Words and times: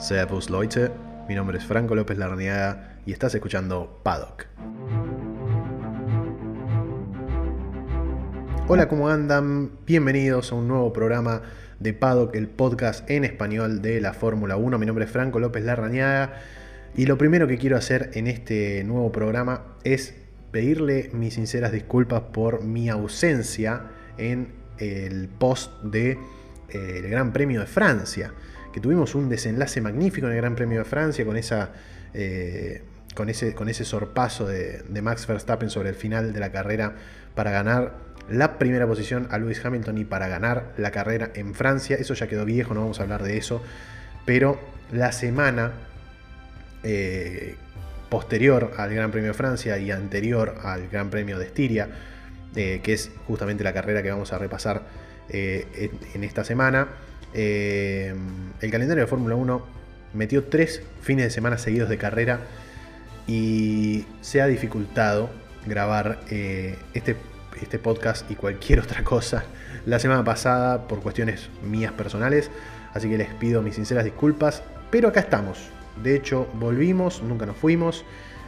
Servus 0.00 0.48
Leute, 0.48 0.90
mi 1.28 1.34
nombre 1.34 1.58
es 1.58 1.64
Franco 1.66 1.94
López 1.94 2.16
Larniaga 2.16 2.96
y 3.04 3.12
estás 3.12 3.34
escuchando 3.34 4.00
Paddock. 4.02 4.46
Hola, 8.66 8.88
¿cómo 8.88 9.10
andan? 9.10 9.72
Bienvenidos 9.86 10.52
a 10.52 10.54
un 10.54 10.68
nuevo 10.68 10.90
programa 10.94 11.42
de 11.80 11.92
Paddock, 11.92 12.34
el 12.34 12.48
podcast 12.48 13.08
en 13.10 13.24
español 13.24 13.82
de 13.82 14.00
la 14.00 14.14
Fórmula 14.14 14.56
1. 14.56 14.78
Mi 14.78 14.86
nombre 14.86 15.04
es 15.04 15.10
Franco 15.10 15.38
López 15.38 15.64
Larrañaga 15.64 16.32
y 16.96 17.04
lo 17.04 17.18
primero 17.18 17.46
que 17.46 17.58
quiero 17.58 17.76
hacer 17.76 18.10
en 18.14 18.26
este 18.26 18.82
nuevo 18.84 19.12
programa 19.12 19.76
es 19.84 20.14
pedirle 20.50 21.10
mis 21.12 21.34
sinceras 21.34 21.72
disculpas 21.72 22.22
por 22.32 22.64
mi 22.64 22.88
ausencia 22.88 23.82
en 24.16 24.54
el 24.78 25.28
post 25.28 25.82
del 25.82 25.92
de, 25.92 26.18
eh, 26.70 27.08
Gran 27.10 27.34
Premio 27.34 27.60
de 27.60 27.66
Francia 27.66 28.32
que 28.72 28.80
tuvimos 28.80 29.14
un 29.14 29.28
desenlace 29.28 29.80
magnífico 29.80 30.26
en 30.26 30.32
el 30.32 30.38
Gran 30.38 30.54
Premio 30.54 30.78
de 30.78 30.84
Francia 30.84 31.24
con, 31.24 31.36
esa, 31.36 31.70
eh, 32.14 32.82
con, 33.14 33.28
ese, 33.28 33.54
con 33.54 33.68
ese 33.68 33.84
sorpaso 33.84 34.46
de, 34.46 34.84
Max 35.02 35.26
Verstappen 35.26 35.70
sobre 35.70 35.90
el 35.90 35.94
final 35.94 36.32
de 36.32 36.40
la 36.40 36.52
carrera 36.52 36.94
para 37.34 37.50
ganar 37.50 37.94
la 38.28 38.58
primera 38.58 38.86
posición 38.86 39.26
a 39.30 39.38
Lewis 39.38 39.64
Hamilton 39.64 39.98
y 39.98 40.04
para 40.04 40.28
ganar 40.28 40.72
la 40.76 40.90
carrera 40.92 41.30
en 41.34 41.54
Francia. 41.54 41.96
Eso 41.96 42.14
ya 42.14 42.28
quedó 42.28 42.44
viejo, 42.44 42.74
no 42.74 42.80
vamos 42.80 43.00
a 43.00 43.02
hablar 43.02 43.22
de 43.24 43.36
eso. 43.36 43.60
Pero 44.24 44.60
la 44.92 45.10
semana 45.10 45.72
eh, 46.84 47.56
posterior 48.08 48.72
al 48.76 48.94
Gran 48.94 49.10
Premio 49.10 49.28
de 49.28 49.34
Francia 49.34 49.78
y 49.78 49.90
anterior 49.90 50.56
al 50.62 50.88
Gran 50.88 51.10
Premio 51.10 51.38
de 51.38 51.46
Estiria, 51.46 51.88
eh, 52.54 52.80
que 52.84 52.92
es 52.92 53.10
justamente 53.26 53.64
la 53.64 53.72
carrera 53.72 54.02
que 54.02 54.10
vamos 54.10 54.32
a 54.32 54.38
repasar 54.38 54.82
en, 55.32 56.24
esta 56.24 56.42
semana, 56.42 56.88
eh, 57.32 58.14
el 58.60 58.70
calendario 58.70 59.04
de 59.04 59.06
Fórmula 59.06 59.34
1 59.34 59.62
metió 60.14 60.44
tres 60.44 60.82
fines 61.00 61.26
de 61.26 61.30
semana 61.30 61.58
seguidos 61.58 61.88
de 61.88 61.98
carrera 61.98 62.40
y 63.26 64.06
se 64.20 64.40
ha 64.40 64.46
dificultado 64.46 65.30
grabar 65.66 66.20
eh, 66.30 66.76
este, 66.94 67.16
este 67.60 67.78
podcast 67.78 68.28
y 68.30 68.34
cualquier 68.34 68.80
otra 68.80 69.04
cosa 69.04 69.44
la 69.86 69.98
semana 69.98 70.24
pasada 70.24 70.88
por 70.88 71.00
cuestiones 71.00 71.48
mías 71.62 71.92
personales. 71.92 72.50
Así 72.92 73.08
que 73.08 73.16
les 73.16 73.32
pido 73.34 73.62
mis 73.62 73.76
sinceras 73.76 74.04
disculpas. 74.04 74.62
Pero 74.90 75.08
acá 75.08 75.20
estamos. 75.20 75.58
De 76.02 76.16
hecho, 76.16 76.48
volvimos, 76.54 77.22
nunca 77.22 77.46
nos 77.46 77.56
fuimos. 77.56 78.04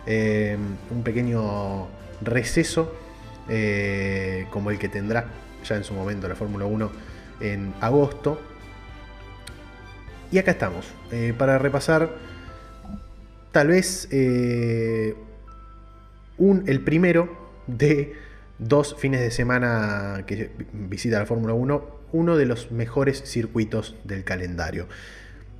Eh, 0.06 0.56
un 0.91 1.03
pequeño 1.05 1.86
receso 2.20 2.97
como 4.50 4.70
el 4.70 4.78
que 4.78 4.88
tendrá 4.88 5.27
ya 5.64 5.77
en 5.77 5.84
su 5.84 5.94
momento 5.94 6.28
la 6.28 6.34
Fórmula 6.34 6.64
1 6.64 6.91
en 7.41 7.75
agosto. 7.80 8.41
Y 10.33 10.38
acá 10.38 10.52
estamos, 10.52 10.86
eh, 11.11 11.34
para 11.36 11.58
repasar 11.58 12.08
tal 13.52 13.69
vez 13.69 14.08
eh, 14.11 15.14
el 16.38 16.80
primero 16.80 17.52
de 17.66 18.14
dos 18.58 18.97
fines 18.98 19.20
de 19.20 19.30
semana 19.30 20.25
que 20.27 20.50
visita 20.72 21.19
la 21.19 21.27
Fórmula 21.27 21.53
1, 21.53 21.86
uno 22.12 22.36
de 22.38 22.47
los 22.47 22.72
mejores 22.72 23.22
circuitos 23.27 23.94
del 24.05 24.25
calendario. 24.25 24.88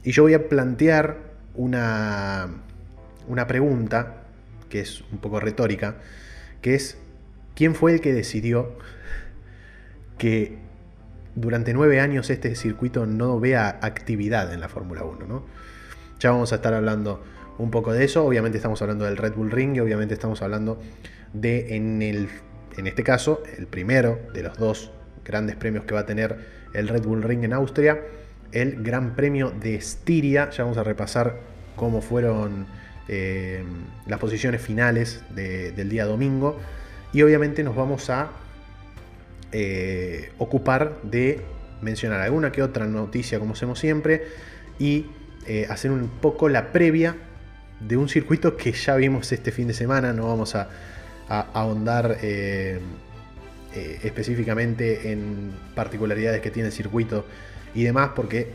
Y 0.05 0.13
yo 0.13 0.23
voy 0.23 0.33
a 0.33 0.49
plantear 0.49 1.19
una, 1.55 2.49
una 3.29 3.47
pregunta, 3.47 4.23
que 4.71 4.81
es 4.81 5.05
un 5.13 5.19
poco 5.19 5.39
retórica, 5.39 5.97
que 6.63 6.75
es, 6.75 6.97
¿quién 7.55 7.75
fue 7.75 7.93
el 7.93 8.01
que 8.01 8.15
decidió 8.15 8.79
que 10.17 10.62
durante 11.35 11.73
nueve 11.73 12.01
años 12.01 12.31
este 12.31 12.55
circuito 12.55 13.07
no 13.07 13.41
vea 13.41 13.79
actividad 13.83 14.53
en 14.53 14.61
la 14.61 14.69
Fórmula 14.69 15.05
1. 15.05 15.27
¿no? 15.27 15.45
Ya 16.21 16.31
vamos 16.31 16.53
a 16.53 16.57
estar 16.57 16.75
hablando 16.75 17.23
un 17.59 17.71
poco 17.71 17.93
de 17.93 18.05
eso. 18.05 18.25
Obviamente 18.25 18.59
estamos 18.59 18.81
hablando 18.83 19.05
del 19.05 19.17
Red 19.17 19.35
Bull 19.35 19.51
Ring 19.51 19.77
y 19.77 19.81
obviamente 19.81 20.15
estamos 20.15 20.43
hablando 20.43 20.81
de, 21.33 21.77
en, 21.77 22.03
el, 22.03 22.29
en 22.77 22.87
este 22.87 23.03
caso, 23.03 23.43
el 23.57 23.67
primero 23.67 24.19
de 24.35 24.43
los 24.43 24.57
dos 24.59 24.91
grandes 25.25 25.57
premios 25.57 25.85
que 25.85 25.95
va 25.95 26.01
a 26.01 26.07
tener 26.07 26.63
el 26.75 26.89
Red 26.89 27.05
Bull 27.05 27.23
Ring 27.23 27.45
en 27.45 27.53
Austria, 27.53 28.01
el 28.53 28.83
Gran 28.83 29.15
Premio 29.15 29.51
de 29.51 29.75
Estiria. 29.77 30.51
Ya 30.51 30.65
vamos 30.65 30.79
a 30.79 30.85
repasar 30.85 31.37
cómo 31.77 32.03
fueron 32.03 32.67
eh, 33.09 33.65
las 34.07 34.19
posiciones 34.19 34.61
finales 34.61 35.23
del 35.35 35.89
día 35.89 36.05
domingo. 36.05 36.59
Y 37.13 37.23
obviamente 37.23 37.63
nos 37.63 37.77
vamos 37.77 38.09
a 38.11 38.31
eh, 39.53 40.33
ocupar 40.39 40.99
de 41.03 41.43
mencionar 41.81 42.21
alguna 42.21 42.53
que 42.53 42.63
otra 42.63 42.87
noticia 42.87 43.39
como 43.39 43.53
hacemos 43.53 43.79
siempre 43.79 44.25
y 44.79 45.07
eh, 45.47 45.67
hacer 45.69 45.91
un 45.91 46.09
poco 46.09 46.49
la 46.49 46.73
previa 46.73 47.17
de 47.81 47.97
un 47.97 48.09
circuito 48.09 48.57
que 48.57 48.73
ya 48.73 48.97
vimos 48.97 49.31
este 49.33 49.51
fin 49.51 49.69
de 49.69 49.75
semana, 49.75 50.13
no 50.13 50.29
vamos 50.29 50.55
a, 50.55 50.69
ahondar 51.29 52.19
eh, 52.21 52.79
específicamente 54.03 55.13
en 55.13 55.53
particularidades 55.75 56.43
que 56.43 56.51
tiene 56.51 56.69
el 56.69 56.75
circuito 56.75 57.25
y 57.75 57.85
demás, 57.85 58.11
porque 58.15 58.49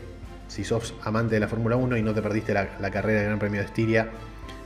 si 0.46 0.62
sos 0.62 0.94
amante 1.02 1.34
de 1.34 1.40
la 1.40 1.48
Fórmula 1.48 1.74
1 1.74 1.96
y 1.96 2.02
no 2.02 2.14
te 2.14 2.22
perdiste 2.22 2.54
la, 2.54 2.68
la 2.80 2.90
carrera 2.92 3.20
del 3.20 3.28
Gran 3.28 3.38
Premio 3.40 3.60
de 3.60 3.66
Estiria, 3.66 4.10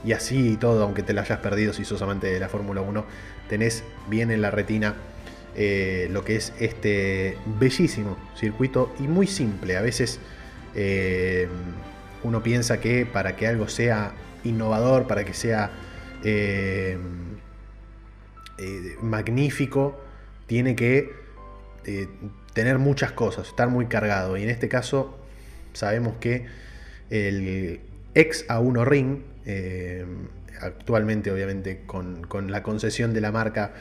y 0.04 0.12
así 0.12 0.52
y 0.52 0.56
todo, 0.56 0.82
aunque 0.82 1.02
te 1.02 1.12
la 1.12 1.22
hayas 1.22 1.38
perdido 1.38 1.72
si 1.72 1.84
sos 1.84 2.02
amante 2.02 2.26
de 2.26 2.40
la 2.40 2.48
Fórmula 2.48 2.80
1, 2.80 3.04
tenés 3.48 3.84
bien 4.08 4.30
en 4.30 4.42
la 4.42 4.50
retina 4.50 4.94
eh, 5.54 6.08
lo 6.10 6.24
que 6.24 6.36
es 6.36 6.54
este 6.60 7.36
bellísimo 7.58 8.16
circuito 8.36 8.94
y 8.98 9.02
muy 9.02 9.26
simple. 9.26 9.76
A 9.76 9.82
veces 9.82 10.18
eh, 10.74 11.46
uno 12.22 12.42
piensa 12.42 12.80
que 12.80 13.04
para 13.04 13.36
que 13.36 13.46
algo 13.46 13.68
sea 13.68 14.12
innovador, 14.44 15.06
para 15.06 15.24
que 15.24 15.34
sea 15.34 15.70
eh, 16.24 16.96
magnífico, 19.02 20.00
tiene 20.46 20.74
que 20.74 21.20
tener 22.54 22.78
muchas 22.78 23.12
cosas, 23.12 23.48
estar 23.48 23.68
muy 23.68 23.86
cargado. 23.86 24.38
Y 24.38 24.44
en 24.44 24.48
este 24.48 24.68
caso 24.70 25.18
sabemos 25.74 26.14
que 26.18 26.46
el 27.10 27.80
ex 28.14 28.48
A1 28.48 28.84
Ring, 28.86 29.18
actualmente 30.60 31.30
obviamente 31.30 31.82
con, 31.84 32.22
con 32.22 32.50
la 32.50 32.62
concesión 32.62 33.12
de 33.12 33.20
la 33.20 33.32
marca 33.32 33.74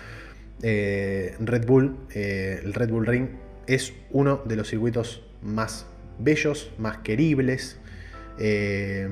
eh, 0.64 1.36
Red 1.40 1.66
Bull, 1.66 1.98
eh, 2.14 2.62
el 2.64 2.74
Red 2.74 2.90
Bull 2.90 3.06
Ring, 3.06 3.30
es 3.68 3.94
uno 4.12 4.42
de 4.46 4.56
los 4.56 4.70
circuitos 4.70 5.24
más 5.42 5.88
bellos, 6.20 6.72
más 6.78 7.00
queribles, 7.00 7.80
eh, 8.38 9.10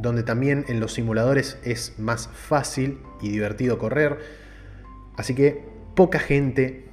donde 0.00 0.22
también 0.22 0.64
en 0.68 0.80
los 0.80 0.94
simuladores 0.94 1.58
es 1.64 1.98
más 1.98 2.28
fácil 2.28 2.98
y 3.20 3.30
divertido 3.30 3.78
correr. 3.78 4.18
Así 5.16 5.34
que 5.34 5.62
poca 5.94 6.18
gente, 6.18 6.86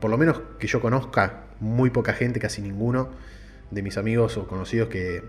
por 0.00 0.10
lo 0.10 0.16
menos 0.16 0.40
que 0.58 0.66
yo 0.66 0.80
conozca, 0.80 1.44
muy 1.60 1.90
poca 1.90 2.14
gente, 2.14 2.40
casi 2.40 2.62
ninguno 2.62 3.10
de 3.70 3.82
mis 3.82 3.98
amigos 3.98 4.36
o 4.38 4.46
conocidos 4.46 4.88
que, 4.88 5.22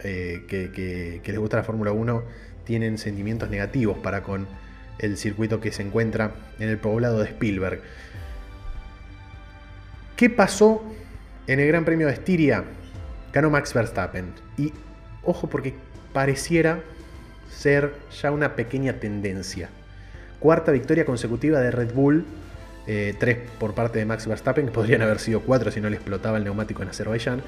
que 0.00 1.22
les 1.24 1.38
gusta 1.38 1.56
la 1.56 1.64
Fórmula 1.64 1.90
1, 1.92 2.22
tienen 2.64 2.98
sentimientos 2.98 3.50
negativos 3.50 3.98
para 3.98 4.22
con 4.22 4.46
el 4.98 5.16
circuito 5.16 5.60
que 5.60 5.72
se 5.72 5.82
encuentra 5.82 6.32
en 6.58 6.68
el 6.68 6.78
poblado 6.78 7.18
de 7.18 7.26
Spielberg. 7.26 7.80
¿Qué 10.16 10.30
pasó 10.30 10.82
en 11.46 11.60
el 11.60 11.66
Gran 11.68 11.84
Premio 11.84 12.06
de 12.06 12.12
Estiria? 12.12 12.64
Ganó 13.32 13.50
Max 13.50 13.74
Verstappen. 13.74 14.32
Y 14.56 14.72
ojo 15.24 15.48
porque 15.48 15.74
pareciera 16.12 16.80
ser 17.50 17.94
ya 18.20 18.30
una 18.30 18.54
pequeña 18.54 18.94
tendencia. 18.94 19.68
Cuarta 20.38 20.72
victoria 20.72 21.04
consecutiva 21.04 21.60
de 21.60 21.70
Red 21.70 21.92
Bull. 21.92 22.24
Eh, 22.86 23.14
tres 23.18 23.38
por 23.60 23.74
parte 23.74 24.00
de 24.00 24.04
Max 24.04 24.26
Verstappen, 24.26 24.66
que 24.66 24.72
podrían 24.72 25.02
haber 25.02 25.20
sido 25.20 25.40
cuatro 25.40 25.70
si 25.70 25.80
no 25.80 25.88
le 25.88 25.96
explotaba 25.96 26.36
el 26.38 26.44
neumático 26.44 26.82
en 26.82 26.88
Azerbaiyán. 26.88 27.42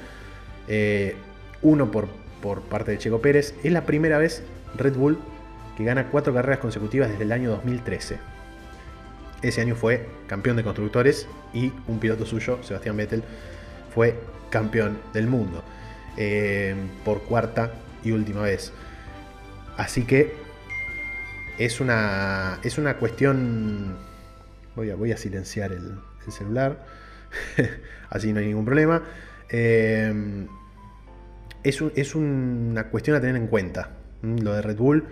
Eh, 0.67 1.15
uno 1.61 1.91
por, 1.91 2.07
por 2.41 2.61
parte 2.61 2.91
de 2.91 2.97
Checo 2.97 3.21
Pérez. 3.21 3.53
Es 3.63 3.71
la 3.71 3.85
primera 3.85 4.17
vez 4.17 4.43
Red 4.77 4.95
Bull 4.95 5.17
que 5.75 5.83
gana 5.83 6.07
cuatro 6.09 6.33
carreras 6.33 6.59
consecutivas 6.59 7.09
desde 7.09 7.23
el 7.23 7.31
año 7.31 7.49
2013. 7.51 8.17
Ese 9.41 9.61
año 9.61 9.75
fue 9.75 10.07
campeón 10.27 10.57
de 10.57 10.63
constructores 10.63 11.27
y 11.53 11.71
un 11.87 11.99
piloto 11.99 12.25
suyo, 12.25 12.63
Sebastián 12.63 12.97
Vettel, 12.97 13.23
fue 13.93 14.15
campeón 14.49 14.97
del 15.13 15.27
mundo 15.27 15.63
eh, 16.17 16.75
por 17.03 17.23
cuarta 17.23 17.73
y 18.03 18.11
última 18.11 18.41
vez. 18.41 18.71
Así 19.77 20.03
que 20.05 20.33
es 21.57 21.79
una, 21.79 22.59
es 22.63 22.77
una 22.77 22.97
cuestión... 22.97 23.97
Voy 24.75 24.89
a, 24.89 24.95
voy 24.95 25.11
a 25.11 25.17
silenciar 25.17 25.71
el, 25.71 25.99
celular, 26.29 26.85
así 28.09 28.33
no 28.33 28.39
hay 28.39 28.47
ningún 28.47 28.65
problema. 28.65 29.03
Eh, 29.49 30.47
es, 31.63 31.81
es, 31.95 32.15
una 32.15 32.89
cuestión 32.89 33.15
a 33.15 33.21
tener 33.21 33.35
en 33.35 33.47
cuenta. 33.47 33.91
Lo 34.21 34.53
de 34.53 34.61
Red 34.61 34.77
Bull 34.77 35.05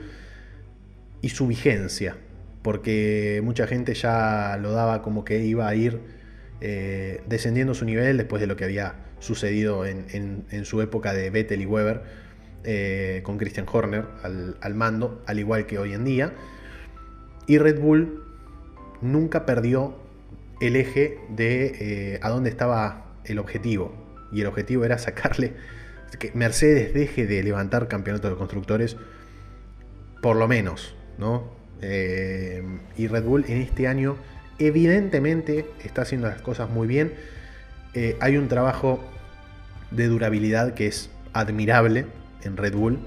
y 1.24 1.30
su 1.30 1.48
vigencia, 1.48 2.18
porque 2.62 3.42
mucha 3.44 3.66
gente 3.66 3.94
ya 3.96 4.58
lo 4.62 4.74
daba 4.74 5.02
como 5.02 5.24
que 5.24 5.40
iba 5.40 5.68
a 5.68 5.74
ir 5.74 6.02
eh, 6.60 7.24
descendiendo 7.28 7.74
su 7.74 7.86
nivel 7.86 8.18
después 8.18 8.42
de 8.42 8.46
lo 8.48 8.58
que 8.58 8.66
había 8.66 8.96
sucedido 9.20 9.86
en, 9.86 10.66
su 10.66 10.82
época 10.82 11.14
de 11.14 11.30
Vettel 11.30 11.62
y 11.62 11.66
Weber 11.66 12.04
eh, 12.66 13.22
con 13.24 13.38
Christian 13.38 13.66
Horner 13.72 14.06
al, 14.22 14.76
mando, 14.76 15.24
al 15.26 15.40
igual 15.40 15.66
que 15.66 15.80
hoy 15.80 15.94
en 15.94 16.04
día. 16.04 16.34
Y 17.48 17.58
Red 17.58 17.80
Bull 17.80 18.22
nunca 19.02 19.46
perdió 19.46 19.98
el 20.60 20.76
eje 20.76 21.20
de 21.30 22.20
a 22.22 22.30
dónde 22.30 22.50
estaba 22.50 23.16
el 23.24 23.40
objetivo. 23.40 23.94
Y 24.34 24.42
el 24.42 24.48
objetivo 24.48 24.84
era 24.84 24.98
sacarle 24.98 25.54
que 26.20 26.32
Mercedes 26.34 26.94
deje 26.94 27.28
de 27.28 27.42
levantar 27.44 27.88
campeonatos 27.88 28.30
de 28.30 28.38
constructores, 28.38 28.98
por 30.22 30.36
lo 30.36 30.50
menos, 30.50 30.98
¿no? 31.18 31.44
Eh, 31.82 32.64
y 32.98 33.08
Red 33.08 33.24
Bull 33.24 33.46
en 33.48 33.62
este 33.62 33.88
año 33.88 34.16
evidentemente 34.58 35.66
está 35.84 36.04
haciendo 36.04 36.28
las 36.28 36.42
cosas 36.42 36.70
muy 36.70 36.88
bien. 36.88 37.14
Eh, 37.94 38.18
hay 38.22 38.38
un 38.38 38.48
trabajo 38.48 39.04
de 39.92 40.08
durabilidad 40.08 40.74
que 40.74 40.88
es 40.88 41.10
admirable 41.34 42.06
en 42.44 42.58
Red 42.58 42.76
Bull, 42.76 43.00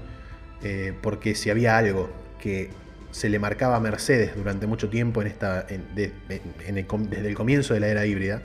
eh, 0.63 0.93
porque 1.01 1.35
si 1.35 1.49
había 1.49 1.77
algo 1.77 2.09
que 2.39 2.69
se 3.11 3.29
le 3.29 3.39
marcaba 3.39 3.77
a 3.77 3.79
Mercedes 3.79 4.35
durante 4.35 4.67
mucho 4.67 4.89
tiempo 4.89 5.21
en 5.21 5.27
esta, 5.27 5.65
desde 5.95 7.27
el 7.27 7.35
comienzo 7.35 7.73
de 7.73 7.79
la 7.79 7.87
era 7.87 8.05
híbrida, 8.05 8.41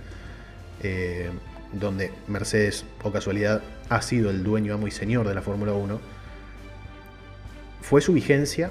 donde 1.73 2.11
Mercedes, 2.27 2.85
o 3.03 3.13
casualidad, 3.13 3.63
ha 3.89 4.03
sido 4.03 4.31
el 4.31 4.43
dueño, 4.43 4.75
amo 4.75 4.87
y 4.87 4.91
señor 4.91 5.29
de 5.29 5.35
la 5.35 5.43
Fórmula 5.43 5.73
1, 5.73 6.01
fue 7.83 8.01
su 8.01 8.13
vigencia 8.13 8.71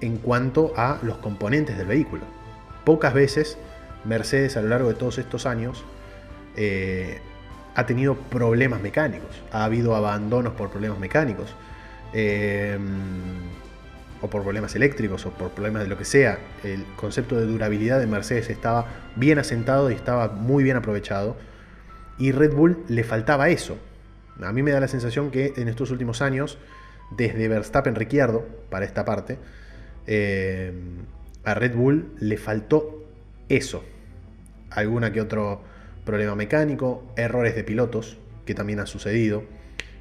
en 0.00 0.18
cuanto 0.18 0.72
a 0.76 0.98
los 1.02 1.18
componentes 1.18 1.76
del 1.78 1.86
vehículo. 1.86 2.22
Pocas 2.84 3.14
veces 3.14 3.58
Mercedes 4.04 4.56
a 4.56 4.62
lo 4.62 4.68
largo 4.68 4.88
de 4.88 4.94
todos 4.94 5.18
estos 5.18 5.46
años 5.46 5.84
eh, 6.56 7.20
ha 7.74 7.86
tenido 7.86 8.14
problemas 8.14 8.80
mecánicos, 8.80 9.42
ha 9.52 9.64
habido 9.64 9.94
abandonos 9.96 10.54
por 10.54 10.70
problemas 10.70 10.98
mecánicos, 10.98 11.54
eh, 12.12 12.78
o 14.22 14.30
por 14.30 14.42
problemas 14.42 14.74
eléctricos, 14.74 15.26
o 15.26 15.30
por 15.30 15.50
problemas 15.50 15.82
de 15.82 15.88
lo 15.88 15.98
que 15.98 16.04
sea. 16.06 16.38
El 16.64 16.84
concepto 16.96 17.36
de 17.36 17.44
durabilidad 17.44 17.98
de 17.98 18.06
Mercedes 18.06 18.48
estaba 18.48 18.86
bien 19.14 19.38
asentado 19.38 19.90
y 19.90 19.94
estaba 19.94 20.28
muy 20.28 20.64
bien 20.64 20.76
aprovechado 20.76 21.36
y 22.18 22.32
Red 22.32 22.54
Bull 22.54 22.84
le 22.88 23.04
faltaba 23.04 23.48
eso. 23.48 23.76
A 24.42 24.52
mí 24.52 24.62
me 24.62 24.70
da 24.70 24.80
la 24.80 24.88
sensación 24.88 25.30
que 25.30 25.52
en 25.56 25.68
estos 25.68 25.90
últimos 25.90 26.22
años, 26.22 26.58
desde 27.10 27.48
Verstappen 27.48 27.94
Ricciardo, 27.94 28.46
para 28.70 28.84
esta 28.84 29.04
parte, 29.04 29.38
eh, 30.06 30.72
a 31.44 31.54
Red 31.54 31.74
Bull 31.74 32.14
le 32.18 32.36
faltó 32.36 33.04
eso. 33.48 33.84
Alguna 34.70 35.12
que 35.12 35.20
otro 35.20 35.62
problema 36.04 36.34
mecánico, 36.34 37.04
errores 37.16 37.54
de 37.54 37.64
pilotos, 37.64 38.18
que 38.44 38.54
también 38.54 38.80
ha 38.80 38.86
sucedido, 38.86 39.44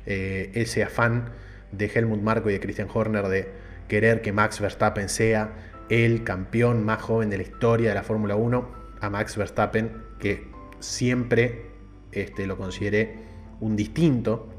eh, 0.05 0.51
ese 0.53 0.83
afán 0.83 1.29
de 1.71 1.91
Helmut 1.93 2.21
Marko 2.21 2.49
y 2.49 2.53
de 2.53 2.59
Christian 2.59 2.87
Horner 2.93 3.27
de 3.27 3.49
querer 3.87 4.21
que 4.21 4.31
Max 4.31 4.59
Verstappen 4.59 5.09
sea 5.09 5.53
el 5.89 6.23
campeón 6.23 6.83
más 6.83 7.01
joven 7.01 7.29
de 7.29 7.37
la 7.37 7.43
historia 7.43 7.89
de 7.89 7.95
la 7.95 8.03
Fórmula 8.03 8.35
1, 8.35 8.85
a 9.01 9.09
Max 9.09 9.37
Verstappen, 9.37 9.91
que 10.19 10.47
siempre 10.79 11.65
este, 12.11 12.47
lo 12.47 12.57
consideré 12.57 13.15
un 13.59 13.75
distinto, 13.75 14.49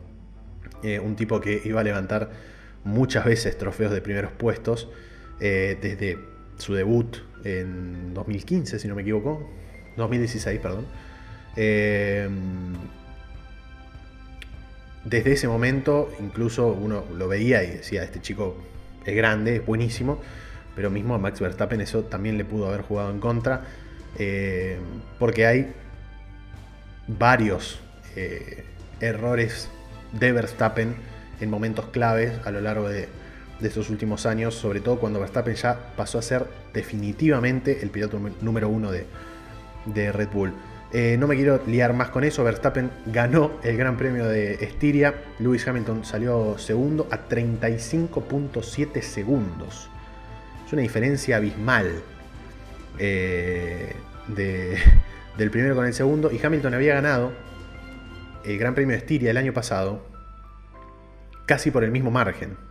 eh, 0.83 1.01
un 1.01 1.17
tipo 1.17 1.41
que 1.41 1.63
iba 1.65 1.81
a 1.81 1.85
levantar 1.85 2.31
muchas 2.85 3.25
veces 3.25 3.59
trofeos 3.59 3.93
de 3.93 4.01
primeros 4.01 4.33
puestos, 4.33 4.89
eh, 5.41 5.79
desde 5.81 6.19
su 6.59 6.75
debut 6.75 7.17
en 7.45 8.15
2015, 8.15 8.79
si 8.79 8.89
no 8.89 8.95
me 8.95 9.03
equivoco, 9.03 9.49
2016, 9.97 10.61
perdón. 10.61 10.87
Eh, 11.57 12.29
desde 15.05 15.33
ese 15.33 15.47
momento, 15.47 16.11
incluso 16.21 16.69
uno 16.69 17.05
lo 17.17 17.29
veía 17.29 17.63
y 17.63 17.71
decía, 17.71 18.03
este 18.03 18.21
chico 18.21 18.57
es 19.05 19.15
grande, 19.15 19.57
es 19.57 19.67
buenísimo, 19.67 20.21
pero 20.75 20.91
mismo 20.91 21.15
a 21.15 21.19
Max 21.19 21.41
Verstappen 21.41 21.81
eso 21.81 22.03
también 22.05 22.37
le 22.39 22.45
pudo 22.45 22.67
haber 22.67 22.83
jugado 22.83 23.11
en 23.11 23.21
contra, 23.21 23.65
porque 25.19 25.47
hay 25.47 25.73
varios 27.07 27.79
eh, 28.17 28.65
errores 29.01 29.69
de 30.13 30.33
Verstappen 30.33 30.97
en 31.41 31.51
momentos 31.51 31.87
claves 31.87 32.33
a 32.45 32.51
lo 32.51 32.61
largo 32.61 32.89
de, 32.89 33.09
estos 33.63 33.91
últimos 33.91 34.27
años, 34.27 34.55
sobre 34.55 34.81
todo 34.81 34.99
cuando 34.99 35.21
Verstappen 35.21 35.55
ya 35.55 35.93
pasó 35.97 36.19
a 36.19 36.23
ser 36.23 36.47
definitivamente 36.75 37.81
el 37.83 37.91
piloto 37.91 38.21
número 38.41 38.69
uno 38.69 38.91
de, 38.93 39.07
Red 40.13 40.29
Bull. 40.33 40.53
Eh, 40.93 41.17
no 41.19 41.27
me 41.27 41.37
quiero 41.37 41.61
liar 41.67 41.93
más 41.93 42.11
con 42.11 42.25
eso, 42.25 42.45
Verstappen 42.45 42.91
ganó 43.07 43.53
el 43.63 43.77
Gran 43.77 43.97
Premio 43.97 44.27
de 44.27 44.55
Estiria, 44.55 45.15
Lewis 45.39 45.67
Hamilton 45.67 46.05
salió 46.05 46.59
segundo 46.59 47.09
a 47.11 47.29
35.7 47.29 49.01
segundos. 49.03 49.89
Es 50.67 50.73
una 50.73 50.83
diferencia 50.83 51.37
abismal 51.37 52.03
eh, 52.99 53.95
de, 54.29 54.79
del 55.39 55.51
primero 55.51 55.75
con 55.75 55.87
el 55.87 55.95
segundo 55.95 56.31
y 56.31 56.45
Hamilton 56.45 56.75
había 56.75 56.95
ganado 56.95 57.33
el 58.45 58.59
Gran 58.59 58.75
Premio 58.75 58.93
de 58.93 58.99
Estiria 58.99 59.31
el 59.31 59.37
año 59.37 59.53
pasado 59.53 60.03
casi 61.47 61.71
por 61.71 61.85
el 61.85 61.91
mismo 61.91 62.11
margen. 62.11 62.66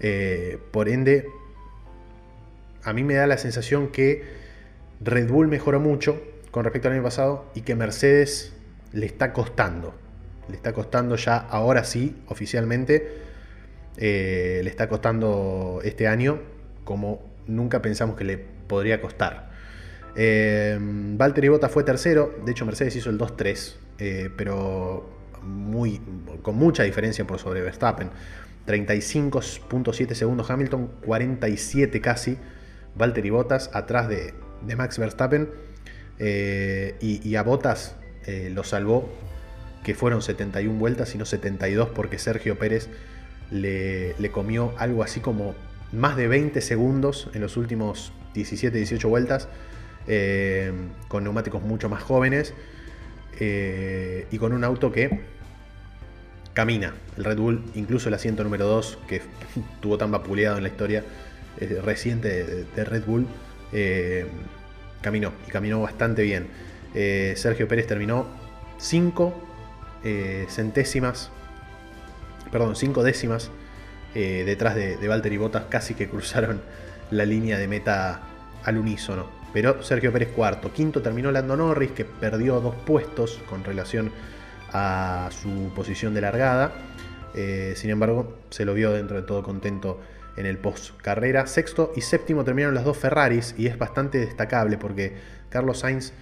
Eh, 0.00 0.58
por 0.70 0.88
ende, 0.88 1.28
a 2.82 2.92
mí 2.92 3.04
me 3.04 3.14
da 3.14 3.26
la 3.26 3.38
sensación 3.38 3.88
que 3.88 4.24
Red 5.00 5.28
Bull 5.28 5.48
mejoró 5.48 5.80
mucho 5.80 6.20
con 6.50 6.64
respecto 6.64 6.88
al 6.88 6.94
año 6.94 7.02
pasado 7.02 7.46
y 7.54 7.62
que 7.62 7.74
Mercedes 7.74 8.52
le 8.92 9.06
está 9.06 9.32
costando. 9.32 9.94
Le 10.48 10.56
está 10.56 10.72
costando 10.72 11.16
ya, 11.16 11.36
ahora 11.36 11.84
sí, 11.84 12.16
oficialmente, 12.26 13.08
eh, 13.96 14.60
le 14.62 14.70
está 14.70 14.88
costando 14.88 15.80
este 15.84 16.06
año 16.06 16.40
como 16.84 17.22
nunca 17.46 17.82
pensamos 17.82 18.16
que 18.16 18.24
le 18.24 18.38
podría 18.38 19.00
costar. 19.00 19.50
Eh, 20.16 20.78
Valtteri 20.80 21.48
Bottas 21.48 21.70
fue 21.70 21.84
tercero, 21.84 22.34
de 22.44 22.52
hecho 22.52 22.64
Mercedes 22.64 22.96
hizo 22.96 23.10
el 23.10 23.18
2-3, 23.18 23.74
eh, 23.98 24.30
pero 24.36 25.10
muy, 25.42 26.00
con 26.42 26.56
mucha 26.56 26.82
diferencia 26.82 27.26
por 27.26 27.38
sobre 27.38 27.60
Verstappen. 27.60 28.10
35.7 28.68 30.14
segundos 30.14 30.50
Hamilton, 30.50 30.90
47 31.04 32.00
casi 32.00 32.36
Valtteri 32.94 33.30
Bottas 33.30 33.70
atrás 33.72 34.08
de, 34.08 34.34
Max 34.76 34.98
Verstappen. 34.98 35.48
Eh, 36.18 36.96
y, 37.00 37.34
a 37.36 37.42
Bottas 37.42 37.96
eh, 38.26 38.50
lo 38.52 38.64
salvó, 38.64 39.08
que 39.82 39.94
fueron 39.94 40.20
71 40.20 40.78
vueltas 40.78 41.14
y 41.14 41.18
no 41.18 41.24
72 41.24 41.90
porque 41.90 42.18
Sergio 42.18 42.58
Pérez 42.58 42.88
le, 43.50 44.14
le 44.18 44.30
comió 44.30 44.74
algo 44.78 45.02
así 45.02 45.20
como 45.20 45.54
más 45.92 46.16
de 46.16 46.28
20 46.28 46.60
segundos 46.60 47.30
en 47.32 47.40
los 47.40 47.56
últimos 47.56 48.12
17-18 48.34 49.08
vueltas. 49.08 49.48
Eh, 50.10 50.72
con 51.08 51.22
neumáticos 51.24 51.62
mucho 51.62 51.90
más 51.90 52.02
jóvenes 52.02 52.54
y 53.38 54.38
con 54.38 54.52
un 54.52 54.64
auto 54.64 54.90
que 54.90 55.20
camina. 56.54 56.94
El 57.16 57.24
Red 57.24 57.38
Bull, 57.38 57.64
incluso 57.74 58.08
el 58.08 58.14
asiento 58.14 58.44
número 58.44 58.66
2, 58.66 58.98
que 59.08 59.22
tuvo 59.80 59.98
tan 59.98 60.10
vapuleado 60.10 60.56
en 60.56 60.62
la 60.62 60.68
historia 60.68 61.04
eh, 61.60 61.80
reciente 61.84 62.66
de, 62.74 62.84
Red 62.84 63.04
Bull, 63.04 63.26
caminó 65.02 65.32
y 65.46 65.50
caminó 65.50 65.80
bastante 65.82 66.22
bien. 66.22 66.46
Sergio 67.36 67.68
Pérez 67.68 67.86
terminó 67.86 68.26
5 68.78 69.46
centésimas, 70.48 71.30
perdón, 72.50 72.76
5 72.76 73.02
décimas 73.02 73.50
detrás 74.14 74.74
de, 74.74 74.96
de 74.96 75.08
Valtteri 75.08 75.36
Bottas, 75.36 75.64
casi 75.68 75.94
que 75.94 76.08
cruzaron 76.08 76.62
la 77.10 77.24
línea 77.24 77.58
de 77.58 77.68
meta 77.68 78.22
al 78.64 78.78
unísono. 78.78 79.38
Pero 79.52 79.82
Sergio 79.82 80.12
Pérez 80.12 80.28
cuarto. 80.28 80.72
Quinto 80.72 81.00
terminó 81.00 81.30
Lando 81.30 81.56
Norris, 81.56 81.92
que 81.92 82.04
perdió 82.04 82.60
dos 82.60 82.74
puestos 82.74 83.40
con 83.48 83.64
relación 83.64 84.06
a 84.06 84.10
su 85.30 85.72
posición 85.74 86.14
de 86.14 86.20
largada. 86.20 86.72
Eh, 87.34 87.74
sin 87.76 87.90
embargo, 87.90 88.38
se 88.50 88.64
lo 88.64 88.74
vio 88.74 88.92
dentro 88.92 89.16
de 89.16 89.22
todo 89.22 89.42
contento 89.42 90.00
en 90.36 90.46
el 90.46 90.58
post 90.58 90.96
carrera. 91.00 91.46
Sexto 91.46 91.92
y 91.96 92.00
séptimo 92.00 92.44
terminaron 92.44 92.74
las 92.74 92.84
dos 92.84 92.96
Ferraris 92.96 93.54
y 93.58 93.66
es 93.66 93.78
bastante 93.78 94.18
destacable 94.18 94.78
porque 94.78 95.16
Carlos 95.48 95.80
Sainz 95.80 96.12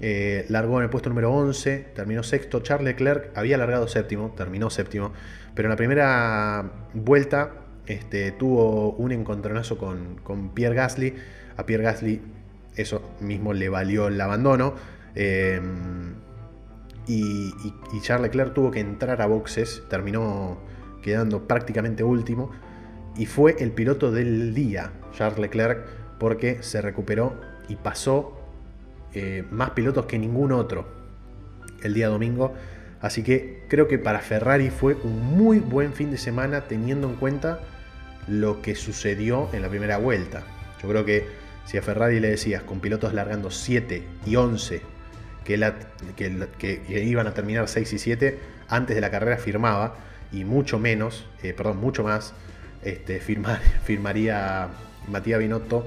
eh, 0.00 0.44
largó 0.48 0.78
en 0.78 0.84
el 0.84 0.90
puesto 0.90 1.08
número 1.08 1.32
11, 1.32 1.92
terminó 1.94 2.22
sexto. 2.22 2.60
Charles 2.60 2.94
Leclerc 2.94 3.36
había 3.36 3.58
largado 3.58 3.88
séptimo, 3.88 4.34
terminó 4.36 4.70
séptimo, 4.70 5.12
pero 5.54 5.66
en 5.66 5.70
la 5.70 5.76
primera 5.76 6.70
vuelta 6.94 7.52
este, 7.86 8.32
tuvo 8.32 8.92
un 8.92 9.12
encontronazo 9.12 9.78
con, 9.78 10.16
con 10.22 10.50
Pierre 10.50 10.74
Gasly. 10.74 11.14
A 11.56 11.64
Pierre 11.64 11.84
Gasly 11.84 12.20
eso 12.76 13.02
mismo 13.20 13.52
le 13.52 13.68
valió 13.68 14.08
el 14.08 14.20
abandono. 14.20 14.74
Eh, 15.14 15.60
y, 17.06 17.54
Charles 18.00 18.30
Leclerc 18.30 18.54
tuvo 18.54 18.70
que 18.70 18.80
entrar 18.80 19.22
a 19.22 19.26
boxes, 19.26 19.82
terminó 19.88 20.58
quedando 21.02 21.46
prácticamente 21.46 22.02
último. 22.02 22.50
Y 23.16 23.26
fue 23.26 23.56
el 23.60 23.72
piloto 23.72 24.10
del 24.10 24.54
día, 24.54 24.92
Charles 25.12 25.38
Leclerc, 25.38 25.86
porque 26.18 26.62
se 26.62 26.80
recuperó 26.82 27.40
y 27.68 27.76
pasó 27.76 28.38
eh, 29.14 29.44
más 29.50 29.70
pilotos 29.70 30.06
que 30.06 30.18
ningún 30.18 30.52
otro 30.52 30.86
el 31.82 31.94
día 31.94 32.08
domingo. 32.08 32.54
Así 33.00 33.22
que 33.22 33.64
creo 33.68 33.88
que 33.88 33.98
para 33.98 34.18
Ferrari 34.20 34.70
fue 34.70 34.96
un 35.02 35.36
muy 35.36 35.60
buen 35.60 35.92
fin 35.92 36.10
de 36.10 36.18
semana 36.18 36.62
teniendo 36.62 37.08
en 37.08 37.16
cuenta 37.16 37.60
lo 38.26 38.60
que 38.60 38.74
sucedió 38.74 39.48
en 39.52 39.62
la 39.62 39.68
primera 39.68 39.98
vuelta. 39.98 40.42
Yo 40.82 40.88
creo 40.88 41.04
que 41.04 41.26
si 41.64 41.78
a 41.78 41.82
Ferrari 41.82 42.20
le 42.20 42.30
decías 42.30 42.62
con 42.62 42.80
pilotos 42.80 43.14
largando 43.14 43.50
7 43.50 44.02
y 44.26 44.36
11 44.36 44.95
que, 45.46 46.82
iban 46.88 47.26
a 47.26 47.34
terminar 47.34 47.68
6 47.68 47.92
y 47.92 47.98
7, 47.98 48.38
antes 48.68 48.96
de 48.96 49.00
la 49.00 49.10
carrera 49.10 49.36
firmaba, 49.38 49.96
y 50.32 50.44
mucho 50.44 50.78
menos, 50.78 51.24
eh, 51.42 51.54
perdón, 51.54 51.78
mucho 51.78 52.02
más, 52.02 52.34
este, 52.82 53.20
firmaría 53.84 54.68
Matías 55.08 55.38
Binotto 55.38 55.86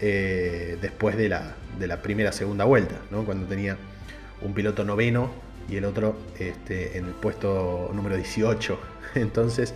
eh, 0.00 0.76
después 0.82 1.16
de 1.16 1.28
la, 1.28 1.54
de 1.78 1.86
la 1.86 2.02
primera 2.02 2.32
segunda 2.32 2.64
vuelta, 2.64 2.96
¿no? 3.10 3.24
cuando 3.24 3.46
tenía 3.46 3.76
un 4.42 4.52
piloto 4.52 4.84
noveno 4.84 5.30
y 5.68 5.76
el 5.76 5.84
otro 5.84 6.16
este, 6.38 6.98
en 6.98 7.06
el 7.06 7.12
puesto 7.12 7.90
número 7.94 8.16
18. 8.16 8.78
Entonces, 9.14 9.74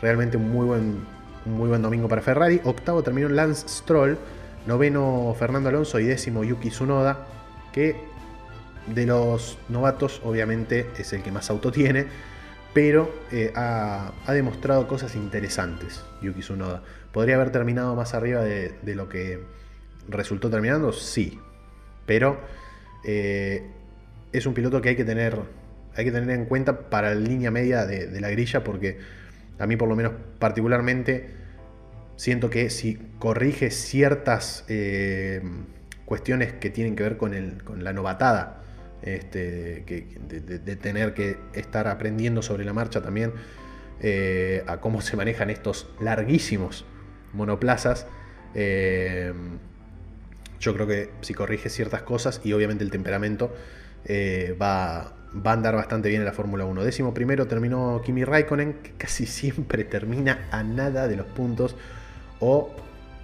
realmente 0.00 0.36
un 0.36 0.50
muy 0.50 0.66
buen, 0.66 1.00
muy 1.44 1.68
buen 1.68 1.82
domingo 1.82 2.08
para 2.08 2.22
Ferrari. 2.22 2.60
Octavo 2.64 3.02
terminó 3.02 3.28
Lance 3.28 3.68
Stroll, 3.68 4.18
noveno 4.66 5.34
Fernando 5.38 5.68
Alonso 5.68 6.00
y 6.00 6.04
décimo 6.04 6.44
Yuki 6.44 6.70
Tsunoda, 6.70 7.26
que 7.72 8.09
de 8.86 9.06
los 9.06 9.58
novatos 9.68 10.20
obviamente 10.24 10.86
es 10.98 11.12
el 11.12 11.22
que 11.22 11.30
más 11.30 11.50
auto 11.50 11.70
tiene, 11.70 12.06
pero 12.72 13.12
eh, 13.32 13.52
ha, 13.54 14.12
demostrado 14.28 14.86
cosas 14.86 15.14
interesantes 15.14 16.04
Yuki 16.22 16.40
Tsunoda. 16.40 16.82
¿Podría 17.12 17.34
haber 17.36 17.50
terminado 17.50 17.96
más 17.96 18.14
arriba 18.14 18.42
de, 18.42 18.94
lo 18.94 19.08
que 19.08 19.40
resultó 20.08 20.50
terminando? 20.50 20.92
Sí, 20.92 21.38
pero 22.06 22.40
eh, 23.04 23.66
es 24.32 24.46
un 24.46 24.54
piloto 24.54 24.80
que 24.80 24.90
hay 24.90 24.96
que 24.96 25.04
tener, 25.04 25.38
hay 25.96 26.04
que 26.04 26.12
tener 26.12 26.30
en 26.30 26.44
cuenta 26.46 26.90
para 26.90 27.14
la 27.14 27.20
línea 27.20 27.50
media 27.50 27.86
de, 27.86 28.20
la 28.20 28.30
grilla 28.30 28.62
porque 28.62 28.98
a 29.58 29.66
mí 29.66 29.76
por 29.76 29.88
lo 29.88 29.96
menos 29.96 30.12
particularmente 30.38 31.30
siento 32.16 32.50
que 32.50 32.70
si 32.70 32.96
corrige 33.18 33.70
ciertas 33.70 34.64
eh, 34.68 35.42
cuestiones 36.04 36.52
que 36.52 36.70
tienen 36.70 36.96
que 36.96 37.02
ver 37.02 37.16
con, 37.16 37.32
la 37.82 37.92
novatada, 37.92 38.62
este, 39.02 39.84
de, 40.28 40.76
tener 40.76 41.14
que 41.14 41.38
estar 41.54 41.88
aprendiendo 41.88 42.42
sobre 42.42 42.64
la 42.64 42.72
marcha 42.72 43.00
también 43.02 43.32
eh, 44.00 44.62
a 44.66 44.78
cómo 44.78 45.00
se 45.00 45.16
manejan 45.16 45.50
estos 45.50 45.88
larguísimos 46.00 46.84
monoplazas, 47.32 48.06
eh, 48.54 49.32
yo 50.58 50.74
creo 50.74 50.86
que 50.86 51.10
si 51.22 51.34
corrige 51.34 51.70
ciertas 51.70 52.02
cosas 52.02 52.40
y 52.44 52.52
obviamente 52.52 52.84
el 52.84 52.90
temperamento, 52.90 53.54
eh, 54.04 54.56
va, 54.60 55.14
va, 55.34 55.50
a 55.50 55.54
andar 55.54 55.74
bastante 55.76 56.08
bien 56.08 56.20
en 56.22 56.26
la 56.26 56.32
Fórmula 56.32 56.64
1. 56.64 56.84
Décimo 56.84 57.14
primero 57.14 57.46
terminó 57.46 58.02
Kimi 58.04 58.24
Raikkonen, 58.24 58.74
que 58.74 58.92
casi 58.92 59.26
siempre 59.26 59.84
termina 59.84 60.48
a 60.50 60.62
nada 60.62 61.08
de 61.08 61.16
los 61.16 61.26
puntos 61.26 61.76
o 62.40 62.74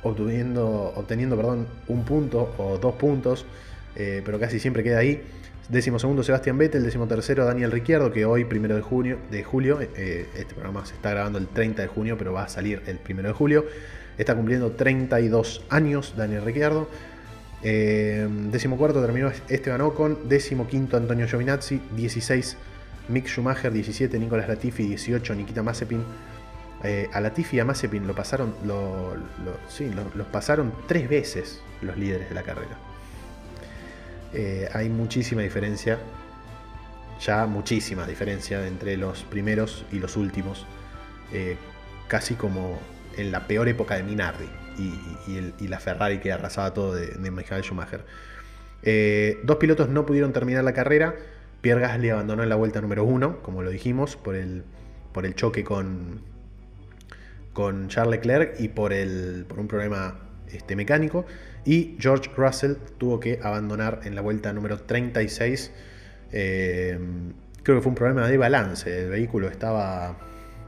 obteniendo, 0.02 0.92
obteniendo 0.94 1.36
perdón, 1.36 1.66
un 1.88 2.04
punto 2.04 2.54
o 2.58 2.78
dos 2.78 2.94
puntos, 2.94 3.44
pero 3.94 4.38
casi 4.38 4.60
siempre 4.60 4.84
queda 4.84 4.98
ahí. 4.98 5.22
Décimo 5.68 5.98
segundo 5.98 6.22
Sebastián 6.22 6.58
Vettel, 6.58 6.84
décimo 6.84 7.08
tercero 7.08 7.44
Daniel 7.44 7.72
Ricciardo, 7.72 8.12
que 8.12 8.24
hoy, 8.24 8.44
primero 8.44 8.76
de, 8.76 8.82
junio, 8.82 9.18
de 9.32 9.42
julio, 9.42 9.80
eh, 9.80 10.28
este 10.36 10.54
programa 10.54 10.86
se 10.86 10.94
está 10.94 11.10
grabando 11.10 11.38
el 11.38 11.48
30 11.48 11.82
de 11.82 11.88
junio, 11.88 12.16
pero 12.16 12.32
va 12.32 12.44
a 12.44 12.48
salir 12.48 12.82
el 12.86 12.98
primero 12.98 13.26
de 13.26 13.34
julio, 13.34 13.66
está 14.16 14.36
cumpliendo 14.36 14.70
32 14.70 15.64
años 15.68 16.14
Daniel 16.16 16.44
Ricciardo. 16.44 16.88
Eh, 17.64 18.28
décimo 18.52 18.76
cuarto 18.76 19.02
terminó 19.02 19.32
Esteban 19.48 19.80
Ocon, 19.80 20.28
décimo 20.28 20.68
quinto 20.68 20.96
Antonio 20.96 21.26
Giovinazzi, 21.26 21.80
16 21.96 22.56
Mick 23.08 23.26
Schumacher, 23.26 23.72
17 23.72 24.20
Nicolás 24.20 24.48
Latifi, 24.48 24.86
18 24.86 25.34
Nikita 25.34 25.64
Mazepin. 25.64 26.04
Eh, 26.84 27.08
a 27.12 27.20
Latifi 27.20 27.56
y 27.56 27.60
a 27.60 27.64
Mazepin 27.64 28.06
lo 28.06 28.14
pasaron, 28.14 28.54
los 28.64 30.26
pasaron 30.30 30.72
tres 30.86 31.08
veces 31.08 31.60
los 31.82 31.96
líderes 31.96 32.28
de 32.28 32.34
la 32.36 32.44
carrera. 32.44 32.78
Eh, 34.32 34.68
hay 34.72 34.88
muchísima 34.88 35.42
diferencia, 35.42 35.98
ya 37.20 37.46
muchísima 37.46 38.06
diferencia 38.06 38.66
entre 38.66 38.96
los 38.96 39.22
primeros 39.24 39.84
y 39.92 39.98
los 39.98 40.16
últimos, 40.16 40.66
eh, 41.32 41.56
casi 42.08 42.34
como 42.34 42.78
en 43.16 43.32
la 43.32 43.46
peor 43.46 43.68
época 43.68 43.96
de 43.96 44.02
Minardi 44.02 44.48
y, 44.78 45.68
la 45.68 45.80
Ferrari 45.80 46.18
que 46.18 46.32
arrasaba 46.32 46.74
todo 46.74 46.94
de, 46.94 47.30
Michael 47.30 47.62
Schumacher. 47.62 48.04
Eh, 48.82 49.40
dos 49.44 49.56
pilotos 49.56 49.88
no 49.88 50.04
pudieron 50.04 50.32
terminar 50.32 50.64
la 50.64 50.74
carrera. 50.74 51.14
Pierre 51.62 51.80
Gasly 51.80 52.10
abandonó 52.10 52.42
en 52.42 52.48
la 52.48 52.56
vuelta 52.56 52.80
número 52.80 53.04
uno, 53.04 53.42
como 53.42 53.62
lo 53.62 53.70
dijimos, 53.70 54.16
por 54.16 54.36
el, 54.36 54.64
choque 55.34 55.64
con, 55.64 56.20
Charles 57.88 58.10
Leclerc 58.10 58.60
y 58.60 58.68
por 58.68 58.92
un 58.92 59.66
problema 59.66 60.25
este, 60.52 60.76
mecánico. 60.76 61.26
Y 61.64 61.96
George 61.98 62.30
Russell 62.36 62.74
tuvo 62.98 63.20
que 63.20 63.40
abandonar 63.42 64.00
en 64.04 64.14
la 64.14 64.20
vuelta 64.20 64.52
número 64.52 64.80
36. 64.80 65.72
Eh, 66.32 66.98
creo 67.62 67.78
que 67.78 67.82
fue 67.82 67.90
un 67.90 67.96
problema 67.96 68.28
de 68.28 68.38
balance. 68.38 69.04
El 69.04 69.10
vehículo 69.10 69.48
estaba, 69.48 70.16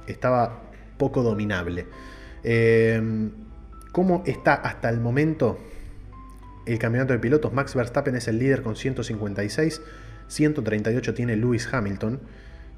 estaba 0.06 0.62
poco 0.96 1.22
dominable. 1.22 1.86
Eh, 2.42 3.30
¿Cómo 3.92 4.22
está 4.26 4.54
hasta 4.54 4.90
el 4.90 5.00
momento 5.00 5.58
el 6.66 6.78
campeonato 6.78 7.12
de 7.14 7.18
pilotos? 7.18 7.52
Max 7.52 7.74
Verstappen 7.74 8.14
es 8.16 8.28
el 8.28 8.38
líder 8.38 8.62
con 8.62 8.76
156, 8.76 9.82
138 10.28 11.14
tiene 11.14 11.36
Lewis 11.36 11.68
Hamilton, 11.72 12.20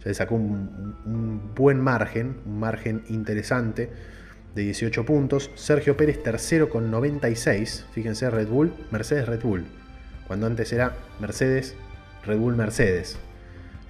se 0.02 0.14
sacó 0.14 0.36
un, 0.36 1.52
buen 1.54 1.80
margen, 1.80 2.40
un 2.46 2.60
margen 2.60 3.02
interesante 3.08 3.90
de 4.54 4.62
18 4.62 5.04
puntos. 5.04 5.50
Sergio 5.54 5.96
Pérez 5.96 6.22
tercero 6.22 6.68
con 6.68 6.90
96, 6.90 7.86
fíjense 7.92 8.30
Red 8.30 8.48
Bull, 8.48 8.72
Mercedes 8.90 9.26
Red 9.26 9.42
Bull, 9.42 9.64
cuando 10.26 10.46
antes 10.46 10.72
era 10.72 10.96
Mercedes, 11.20 11.74
Red 12.24 12.38
Bull 12.38 12.56
Mercedes. 12.56 13.18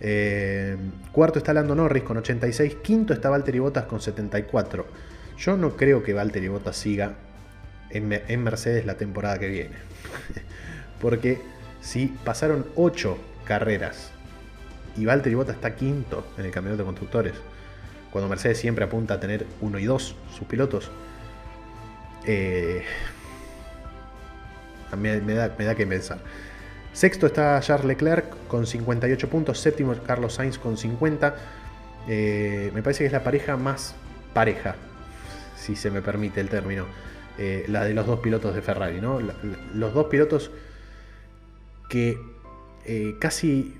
Eh, 0.02 0.76
cuarto 1.12 1.38
está 1.38 1.52
Lando 1.52 1.74
Norris 1.74 2.02
con 2.02 2.16
86, 2.16 2.76
quinto 2.82 3.12
está 3.12 3.28
Valtteri 3.28 3.58
Bottas 3.58 3.84
con 3.84 4.00
74. 4.00 4.86
Yo 5.38 5.56
no 5.56 5.76
creo 5.76 6.02
que 6.02 6.14
Valtteri 6.14 6.48
Bottas 6.48 6.76
siga 6.76 7.14
en, 7.90 8.42
Mercedes 8.42 8.86
la 8.86 8.96
temporada 8.96 9.38
que 9.38 9.48
viene. 9.48 9.76
Porque 11.00 11.40
si 11.80 12.06
pasaron 12.24 12.66
8 12.76 13.18
carreras 13.44 14.10
y 14.96 15.04
Valtteri 15.04 15.34
Bottas 15.34 15.56
está 15.56 15.74
quinto 15.74 16.26
en 16.38 16.46
el 16.46 16.50
campeonato 16.50 16.82
de 16.82 16.86
constructores, 16.86 17.34
cuando 18.10 18.28
Mercedes 18.28 18.58
siempre 18.58 18.84
apunta 18.84 19.14
a 19.14 19.20
tener 19.20 19.46
1 19.60 19.78
y 19.78 19.84
2 19.84 20.16
sus 20.36 20.46
pilotos, 20.46 20.90
eh, 22.26 22.82
me, 24.96 25.34
da, 25.34 25.54
me 25.58 25.64
da 25.64 25.74
que 25.74 25.86
pensar. 25.86 26.18
Sexto 26.92 27.26
está 27.26 27.60
Charles 27.60 27.86
Leclerc 27.86 28.46
con 28.48 28.66
58 28.66 29.28
puntos, 29.28 29.60
séptimo 29.60 29.94
Carlos 30.06 30.34
Sainz 30.34 30.58
con 30.58 30.76
50. 30.76 31.34
Eh, 32.08 32.70
me 32.74 32.82
parece 32.82 33.00
que 33.00 33.06
es 33.06 33.12
la 33.12 33.22
pareja 33.22 33.56
más 33.56 33.94
pareja 34.34 34.74
si 35.56 35.76
se 35.76 35.90
me 35.90 36.02
permite 36.02 36.40
el 36.40 36.48
término, 36.48 36.86
eh, 37.38 37.64
la 37.68 37.84
de 37.84 37.94
los 37.94 38.06
dos 38.06 38.20
pilotos 38.20 38.54
de 38.54 38.62
Ferrari, 38.62 39.00
¿no? 39.00 39.20
los 39.74 39.94
dos 39.94 40.06
pilotos 40.06 40.50
que 41.88 42.18
eh, 42.86 43.16
casi 43.20 43.76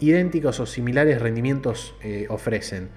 idénticos 0.00 0.60
o 0.60 0.66
similares 0.66 1.20
rendimientos 1.20 1.94
eh, 2.02 2.26
ofrecen. 2.28 2.88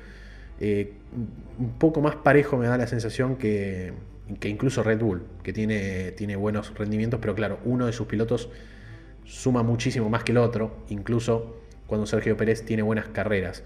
un 0.60 1.74
poco 1.80 2.02
más 2.02 2.16
parejo 2.16 2.58
me 2.58 2.68
da 2.68 2.78
la 2.78 2.88
sensación 2.88 3.36
que, 3.36 3.94
que 4.40 4.50
incluso 4.50 4.84
Red 4.84 5.00
Bull, 5.00 5.24
que 5.44 5.54
tiene, 5.54 6.12
tiene 6.12 6.36
buenos 6.36 6.74
rendimientos, 6.78 7.20
pero 7.20 7.36
claro, 7.36 7.60
uno 7.66 7.86
de 7.86 7.94
sus 7.94 8.08
pilotos 8.08 8.50
suma 9.26 9.64
muchísimo 9.64 10.10
más 10.10 10.24
que 10.24 10.32
el 10.32 10.38
otro, 10.38 10.84
incluso 10.90 11.58
cuando 11.88 12.06
Sergio 12.06 12.38
Pérez 12.38 12.64
tiene 12.64 12.84
buenas 12.84 13.08
carreras. 13.08 13.64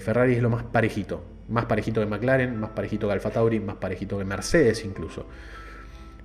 Ferrari 0.00 0.34
es 0.34 0.42
lo 0.42 0.50
más 0.50 0.62
parejito, 0.62 1.24
más 1.48 1.64
parejito 1.66 2.00
que 2.00 2.06
McLaren, 2.06 2.58
más 2.60 2.70
parejito 2.70 3.08
que 3.08 3.12
Alfa 3.12 3.30
Tauri, 3.30 3.58
más 3.58 3.76
parejito 3.76 4.16
que 4.18 4.24
Mercedes 4.24 4.84
incluso. 4.84 5.26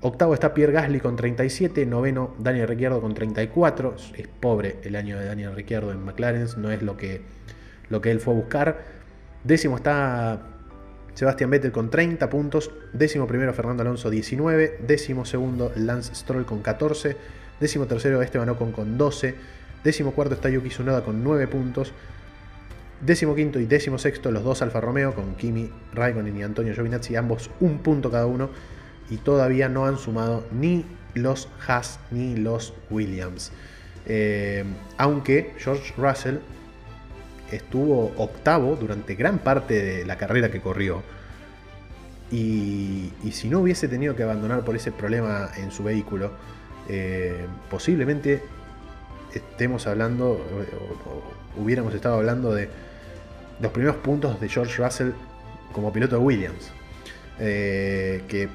Octavo 0.02 0.34
está 0.34 0.54
Pierre 0.54 0.72
Gasly 0.72 1.02
con 1.02 1.18
37, 1.18 1.86
noveno 1.86 2.34
Daniel 2.40 2.70
Ricciardo 2.70 3.02
con 3.02 3.14
34. 3.14 3.96
Es 4.16 4.28
pobre 4.28 4.78
el 4.84 4.96
año 4.96 5.20
de 5.20 5.26
Daniel 5.26 5.54
Ricciardo 5.54 5.92
en 5.92 6.06
McLaren, 6.06 6.48
no 6.58 6.72
es 6.72 6.82
lo 6.82 6.96
que, 6.96 7.22
lo 7.90 8.00
que 8.00 8.12
él 8.12 8.22
fue 8.22 8.34
a 8.34 8.38
buscar. 8.38 8.80
Décimo 9.44 9.76
está 9.76 10.42
Sebastián 11.16 11.50
Vettel 11.50 11.74
con 11.74 11.90
30 11.90 12.30
puntos. 12.30 12.72
Décimo 12.94 13.28
primero 13.28 13.54
Fernando 13.54 13.82
Alonso 13.82 14.10
19. 14.10 14.80
Décimo 14.88 15.26
segundo 15.26 15.74
Lance 15.76 16.16
Stroll 16.16 16.46
con 16.46 16.62
14. 16.62 17.18
Décimo 17.60 17.86
tercero 17.86 18.22
Esteban 18.22 18.48
Ocon 18.48 18.72
con 18.72 18.98
12. 18.98 19.36
Décimo 19.84 20.14
cuarto 20.14 20.36
está 20.36 20.50
Yuki 20.50 20.70
Tsunoda 20.70 21.04
con 21.04 21.22
9 21.26 21.48
puntos. 21.48 21.92
Décimo 23.02 23.36
quinto 23.36 23.60
y 23.60 23.66
décimo 23.66 23.98
sexto, 23.98 24.30
los 24.30 24.44
dos 24.44 24.62
Alfa 24.62 24.82
Romeo 24.82 25.14
con 25.14 25.36
Kimi 25.36 25.70
Raikkonen 25.94 26.36
y 26.36 26.44
Antonio 26.44 26.74
Giovinazzi, 26.74 27.16
ambos 27.16 27.50
un 27.62 27.78
punto 27.80 28.12
cada 28.12 28.26
uno, 28.26 28.50
y 29.10 29.18
todavía 29.18 29.70
no 29.70 29.86
han 29.86 29.98
sumado 29.98 30.46
ni 30.52 30.86
los 31.14 31.48
Haas 31.68 32.00
ni 32.12 32.36
los 32.36 32.74
Williams. 32.90 33.52
Eh, 34.06 34.64
aunque 34.98 35.54
George 35.58 35.94
Russell 35.98 36.38
estuvo 37.52 38.14
octavo 38.18 38.76
durante 38.76 39.16
gran 39.16 39.40
parte 39.40 39.84
de 39.84 40.06
la 40.06 40.18
carrera 40.18 40.52
que 40.52 40.62
corrió. 40.62 41.04
Y, 42.32 43.12
si 43.32 43.50
no 43.50 43.60
hubiese 43.60 43.88
tenido 43.88 44.16
que 44.16 44.24
abandonar 44.24 44.64
por 44.64 44.76
ese 44.76 44.92
problema 44.92 45.50
en 45.58 45.72
su 45.72 45.84
vehículo, 45.84 46.32
eh, 46.88 47.46
posiblemente 47.70 48.44
estemos 49.34 49.88
hablando, 49.88 50.32
o, 50.34 51.62
hubiéramos 51.62 51.94
estado 51.94 52.16
hablando 52.16 52.54
de 52.54 52.70
los 53.60 53.72
primeros 53.72 53.98
puntos 53.98 54.40
de 54.40 54.48
George 54.48 54.82
Russell 54.82 55.12
como 55.72 55.92
piloto 55.92 56.18
de 56.18 56.22
Williams, 56.22 56.72
eh, 57.40 58.24
que 58.28 58.48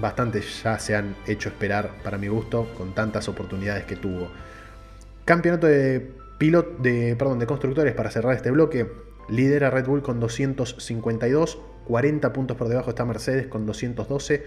bastante 0.00 0.40
ya 0.40 0.78
se 0.78 0.96
han 0.96 1.16
hecho 1.26 1.48
esperar 1.48 1.90
para 2.02 2.18
mi 2.18 2.28
gusto 2.28 2.72
con 2.76 2.94
tantas 2.94 3.28
oportunidades 3.28 3.84
que 3.84 3.96
tuvo. 3.96 4.30
Campeonato 5.24 5.66
de 5.66 6.12
pilot 6.38 6.78
de, 6.78 7.16
perdón, 7.16 7.38
de 7.38 7.46
constructores 7.46 7.94
para 7.94 8.10
cerrar 8.10 8.34
este 8.34 8.50
bloque. 8.50 8.90
Lidera 9.28 9.70
Red 9.70 9.86
Bull 9.86 10.02
con 10.02 10.20
252, 10.20 11.58
40 11.86 12.32
puntos 12.32 12.56
por 12.56 12.68
debajo 12.68 12.90
está 12.90 13.04
Mercedes 13.04 13.46
con 13.46 13.66
212. 13.66 14.44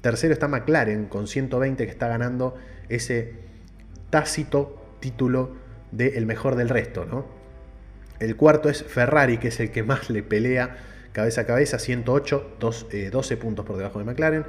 Tercero 0.00 0.32
está 0.32 0.48
McLaren 0.48 1.06
con 1.06 1.26
120 1.26 1.84
que 1.84 1.90
está 1.90 2.08
ganando 2.08 2.56
ese 2.88 3.34
tácito 4.10 4.96
título 5.00 5.56
de 5.92 6.18
el 6.18 6.26
mejor 6.26 6.56
del 6.56 6.68
resto. 6.68 7.04
¿no? 7.04 7.26
El 8.18 8.36
cuarto 8.36 8.68
es 8.68 8.82
Ferrari, 8.82 9.38
que 9.38 9.48
es 9.48 9.60
el 9.60 9.70
que 9.70 9.82
más 9.82 10.10
le 10.10 10.22
pelea 10.22 10.76
cabeza 11.12 11.42
a 11.42 11.46
cabeza, 11.46 11.78
108, 11.78 12.56
12 12.58 13.36
puntos 13.36 13.64
por 13.64 13.76
debajo 13.76 13.98
de 13.98 14.04
McLaren. 14.04 14.44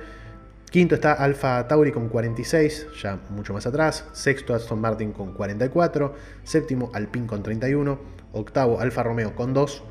Quinto 0.70 0.94
está 0.94 1.14
Alfa 1.14 1.68
Tauri 1.68 1.92
con 1.92 2.10
46, 2.10 2.88
ya 3.02 3.20
mucho 3.32 3.54
más 3.54 3.66
atrás. 3.66 4.06
Sexto 4.14 4.54
Aston 4.54 4.80
Martin 4.80 5.12
con 5.12 5.34
44. 5.34 6.14
Séptimo 6.44 6.92
Alpine 6.94 7.26
con 7.26 7.42
31. 7.42 8.00
Octavo 8.34 8.80
Alfa 8.80 9.02
Romeo 9.02 9.34
con 9.34 9.56
2. 9.56 9.84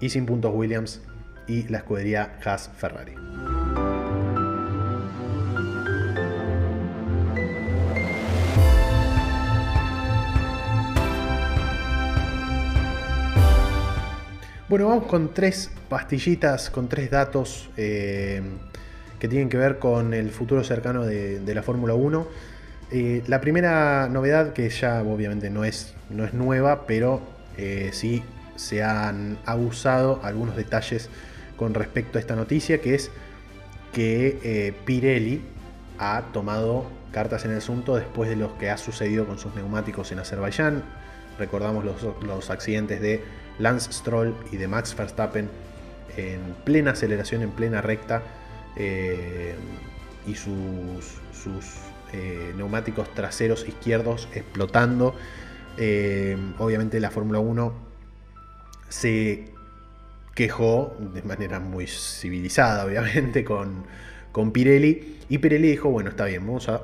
Y 0.00 0.08
sin 0.08 0.26
puntos 0.26 0.52
Williams 0.52 1.02
y 1.46 1.68
la 1.68 1.78
escudería 1.78 2.36
Haas 2.44 2.68
Ferrari. 2.76 3.14
Bueno, 14.68 14.88
vamos 14.88 15.06
con 15.06 15.32
tres 15.32 15.70
pastillitas, 15.88 16.70
con 16.70 16.88
tres 16.88 17.08
datos. 17.08 17.70
Eh, 17.76 18.42
que 19.18 19.28
tienen 19.28 19.48
que 19.48 19.56
ver 19.56 19.78
con 19.78 20.14
el 20.14 20.30
futuro 20.30 20.62
cercano 20.64 21.04
de, 21.04 21.54
la 21.54 21.62
Fórmula 21.62 21.94
1. 21.94 22.26
Eh, 22.90 23.22
la 23.26 23.40
primera 23.40 24.08
novedad, 24.08 24.52
que 24.52 24.68
ya 24.70 25.02
obviamente 25.02 25.50
no 25.50 25.64
es, 25.64 25.94
no 26.10 26.24
es 26.24 26.34
nueva, 26.34 26.86
pero 26.86 27.20
eh, 27.56 27.90
sí 27.92 28.22
se 28.56 28.82
han 28.82 29.38
abusado 29.44 30.20
algunos 30.22 30.56
detalles 30.56 31.08
con 31.56 31.74
respecto 31.74 32.18
a 32.18 32.20
esta 32.20 32.36
noticia, 32.36 32.80
que 32.80 32.94
es 32.94 33.10
que 33.92 34.38
eh, 34.42 34.72
Pirelli 34.84 35.42
ha 35.98 36.22
tomado 36.32 36.86
cartas 37.12 37.44
en 37.44 37.52
el 37.52 37.58
asunto 37.58 37.96
después 37.96 38.28
de 38.28 38.36
lo 38.36 38.56
que 38.58 38.70
ha 38.70 38.76
sucedido 38.76 39.26
con 39.26 39.38
sus 39.38 39.54
neumáticos 39.54 40.12
en 40.12 40.20
Azerbaiyán. 40.20 40.82
Recordamos 41.38 41.84
los, 41.84 41.96
los 42.22 42.50
accidentes 42.50 43.00
de 43.00 43.22
Lance 43.58 43.92
Stroll 43.92 44.34
y 44.52 44.56
de 44.56 44.68
Max 44.68 44.94
Verstappen 44.96 45.48
en 46.16 46.40
plena 46.64 46.92
aceleración, 46.92 47.42
en 47.42 47.50
plena 47.50 47.80
recta, 47.80 48.22
eh, 48.76 49.54
y 50.26 50.34
sus, 50.34 51.20
eh, 52.12 52.52
neumáticos 52.56 53.12
traseros 53.14 53.66
izquierdos 53.68 54.28
explotando. 54.34 55.14
Eh, 55.76 56.36
obviamente 56.58 57.00
la 57.00 57.10
Fórmula 57.10 57.38
1 57.38 57.72
se 58.88 59.52
quejó 60.34 60.96
de 61.12 61.22
manera 61.22 61.60
muy 61.60 61.86
civilizada, 61.86 62.84
obviamente, 62.84 63.44
con, 63.44 63.84
con 64.32 64.52
Pirelli. 64.52 65.18
Y 65.28 65.38
Pirelli 65.38 65.68
dijo, 65.68 65.90
bueno, 65.90 66.10
está 66.10 66.24
bien, 66.24 66.46
vamos 66.46 66.68
a 66.68 66.82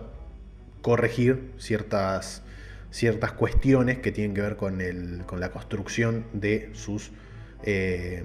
corregir 0.82 1.52
ciertas, 1.59 2.42
ciertas 2.90 3.32
cuestiones 3.32 3.98
que 3.98 4.12
tienen 4.12 4.35
que 4.35 4.42
ver 4.42 4.56
con, 4.56 4.80
el, 4.80 5.22
con 5.26 5.40
la 5.40 5.50
construcción 5.50 6.24
de 6.32 6.70
sus, 6.74 7.11
de 7.62 8.24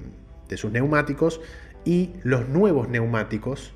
sus 0.57 0.71
neumáticos 0.71 1.39
y 1.85 2.13
los 2.23 2.47
nuevos 2.49 2.89
neumáticos, 2.89 3.73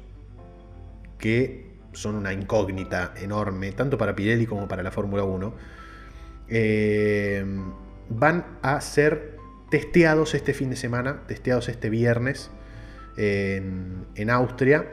que 1.18 1.74
son 1.94 2.16
una 2.16 2.34
incógnita 2.34 3.14
enorme, 3.22 3.72
tanto 3.72 3.98
para 3.98 4.16
Pirelli 4.16 4.46
como 4.46 4.68
para 4.68 4.84
la 4.84 4.92
Fórmula 4.92 5.24
1, 5.24 5.54
eh, 6.50 7.46
van 8.10 8.46
a 8.62 8.82
ser 8.82 9.38
testeados 9.70 10.36
este 10.36 10.54
fin 10.54 10.70
de 10.70 10.76
semana, 10.76 11.24
testeados 11.28 11.70
este 11.70 11.90
viernes 11.90 12.52
en, 13.18 14.30
Austria, 14.30 14.88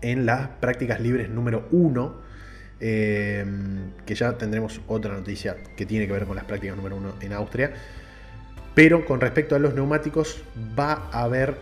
en 0.00 0.26
las 0.26 0.48
prácticas 0.48 1.00
libres 1.00 1.28
número 1.28 1.66
1. 1.70 2.32
Eh, 2.84 3.44
que 4.04 4.16
ya 4.16 4.36
tendremos 4.36 4.80
otra 4.88 5.14
noticia 5.14 5.56
que 5.76 5.86
tiene 5.86 6.08
que 6.08 6.12
ver 6.12 6.24
con 6.24 6.34
las 6.34 6.44
prácticas 6.44 6.76
número 6.76 6.96
1 6.96 7.14
en 7.20 7.32
Austria. 7.32 7.72
Pero 8.74 9.04
con 9.04 9.20
respecto 9.20 9.54
a 9.54 9.58
los 9.58 9.74
neumáticos, 9.74 10.42
va 10.78 11.08
a 11.12 11.22
haber 11.22 11.56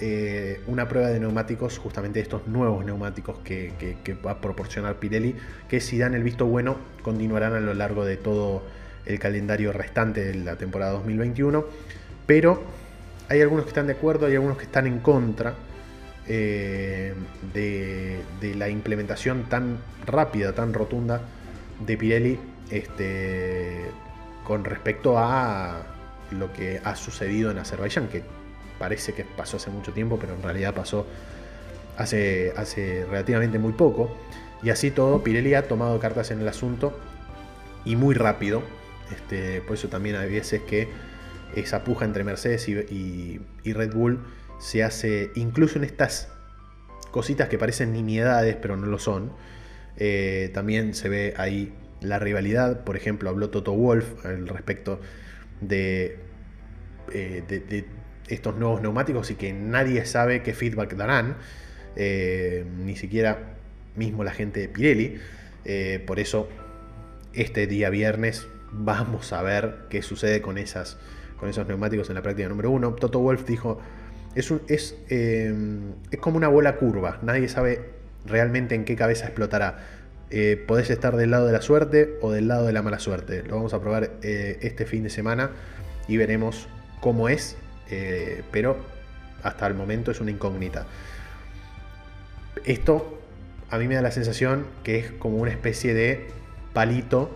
eh, 0.00 0.60
una 0.66 0.88
prueba 0.88 1.08
de 1.08 1.20
neumáticos, 1.20 1.78
justamente 1.78 2.18
estos 2.18 2.48
nuevos 2.48 2.84
neumáticos 2.84 3.38
que, 3.44 3.96
va 4.26 4.32
a 4.32 4.40
proporcionar 4.40 4.96
Pirelli, 4.96 5.36
que 5.68 5.80
si 5.80 5.98
dan 5.98 6.14
el 6.14 6.24
visto 6.24 6.46
bueno, 6.46 6.76
continuarán 7.02 7.54
a 7.54 7.60
lo 7.60 7.74
largo 7.74 8.04
de 8.04 8.16
todo 8.16 8.62
el 9.06 9.18
calendario 9.20 9.72
restante 9.72 10.24
de 10.24 10.34
la 10.34 10.56
temporada 10.56 10.92
2021. 10.92 11.64
Pero 12.26 12.64
hay 13.28 13.40
algunos 13.40 13.66
que 13.66 13.68
están 13.68 13.86
de 13.86 13.92
acuerdo, 13.92 14.26
hay 14.26 14.34
algunos 14.34 14.58
que 14.58 14.64
están 14.64 14.86
en 14.88 14.98
contra 14.98 15.54
eh, 16.26 17.14
de, 17.52 18.54
la 18.56 18.68
implementación 18.68 19.44
tan 19.44 19.78
rápida, 20.06 20.54
tan 20.54 20.74
rotunda 20.74 21.20
de 21.86 21.96
Pirelli 21.96 22.38
este, 22.70 23.84
con 24.42 24.64
respecto 24.64 25.18
a 25.18 25.82
lo 26.30 26.52
que 26.52 26.80
ha 26.82 26.96
sucedido 26.96 27.50
en 27.50 27.58
Azerbaiyán, 27.58 28.08
que 28.08 28.22
parece 28.84 29.14
que 29.14 29.24
pasó 29.24 29.56
hace 29.56 29.70
mucho 29.70 29.92
tiempo, 29.92 30.18
pero 30.20 30.34
en 30.34 30.42
realidad 30.42 30.74
pasó 30.74 31.06
hace, 31.96 32.52
hace 32.54 33.06
relativamente 33.06 33.58
muy 33.58 33.72
poco. 33.72 34.14
Y 34.62 34.68
así 34.68 34.90
todo, 34.90 35.24
Pirelli 35.24 35.54
ha 35.54 35.66
tomado 35.68 35.98
cartas 35.98 36.30
en 36.30 36.40
el 36.42 36.48
asunto 36.48 36.94
y 37.86 37.96
muy 37.96 38.14
rápido. 38.14 38.62
Este, 39.10 39.62
por 39.62 39.76
eso 39.76 39.88
también 39.88 40.16
hay 40.16 40.30
veces 40.30 40.60
que 40.60 40.88
esa 41.56 41.82
puja 41.82 42.04
entre 42.04 42.24
Mercedes 42.24 42.68
y, 42.68 43.40
Red 43.64 43.94
Bull 43.94 44.22
se 44.58 44.84
hace 44.84 45.30
incluso 45.34 45.78
en 45.78 45.84
estas 45.84 46.28
cositas 47.10 47.48
que 47.48 47.56
parecen 47.56 47.90
nimiedades, 47.90 48.54
pero 48.60 48.76
no 48.76 48.84
lo 48.84 48.98
son. 48.98 49.32
Eh, 49.96 50.50
también 50.52 50.92
se 50.92 51.08
ve 51.08 51.32
ahí 51.38 51.72
la 52.02 52.18
rivalidad. 52.18 52.84
Por 52.84 52.98
ejemplo, 52.98 53.30
habló 53.30 53.48
Toto 53.48 53.72
Wolf 53.72 54.26
al 54.26 54.46
respecto 54.46 55.00
de, 55.62 56.18
eh, 57.14 57.42
de 57.48 58.03
estos 58.28 58.56
nuevos 58.56 58.80
neumáticos 58.80 59.30
y 59.30 59.34
que 59.34 59.52
nadie 59.52 60.04
sabe 60.06 60.42
qué 60.42 60.54
feedback 60.54 60.94
darán, 60.94 61.36
eh, 61.96 62.64
ni 62.84 62.96
siquiera 62.96 63.54
mismo 63.96 64.24
la 64.24 64.32
gente 64.32 64.60
de 64.60 64.68
Pirelli. 64.68 65.18
Eh, 65.64 66.02
por 66.06 66.18
eso 66.18 66.48
este 67.32 67.66
día 67.66 67.90
viernes 67.90 68.46
vamos 68.70 69.32
a 69.32 69.42
ver 69.42 69.76
qué 69.88 70.02
sucede 70.02 70.40
con, 70.40 70.58
esas, 70.58 70.98
con 71.38 71.48
esos 71.48 71.66
neumáticos 71.66 72.08
en 72.08 72.16
la 72.16 72.22
práctica 72.22 72.48
número 72.48 72.70
uno. 72.70 72.94
Toto 72.94 73.20
Wolf 73.20 73.46
dijo, 73.46 73.80
es, 74.34 74.52
es, 74.68 74.96
eh, 75.08 75.54
es 76.10 76.18
como 76.18 76.36
una 76.36 76.48
bola 76.48 76.76
curva, 76.76 77.18
nadie 77.22 77.48
sabe 77.48 77.90
realmente 78.26 78.74
en 78.74 78.84
qué 78.84 78.96
cabeza 78.96 79.26
explotará. 79.26 79.78
podés 80.66 80.90
estar 80.90 81.14
del 81.16 81.30
lado 81.30 81.46
de 81.46 81.52
la 81.52 81.60
suerte 81.60 82.14
o 82.20 82.32
del 82.32 82.48
lado 82.48 82.66
de 82.66 82.72
la 82.72 82.82
mala 82.82 82.98
suerte. 82.98 83.42
Lo 83.42 83.56
vamos 83.56 83.74
a 83.74 83.80
probar 83.80 84.12
este 84.22 84.86
fin 84.86 85.04
de 85.04 85.10
semana 85.10 85.50
y 86.08 86.16
veremos 86.16 86.66
cómo 87.00 87.28
es 87.28 87.56
eh, 87.90 88.42
pero 88.50 88.76
hasta 89.42 89.66
el 89.66 89.74
momento 89.74 90.10
es 90.10 90.20
una 90.20 90.30
incógnita. 90.30 90.86
Esto 92.64 93.20
a 93.70 93.78
mí 93.78 93.88
me 93.88 93.94
da 93.94 94.02
la 94.02 94.10
sensación 94.10 94.66
que 94.82 94.98
es 94.98 95.10
como 95.12 95.38
una 95.38 95.50
especie 95.50 95.94
de 95.94 96.28
palito 96.72 97.30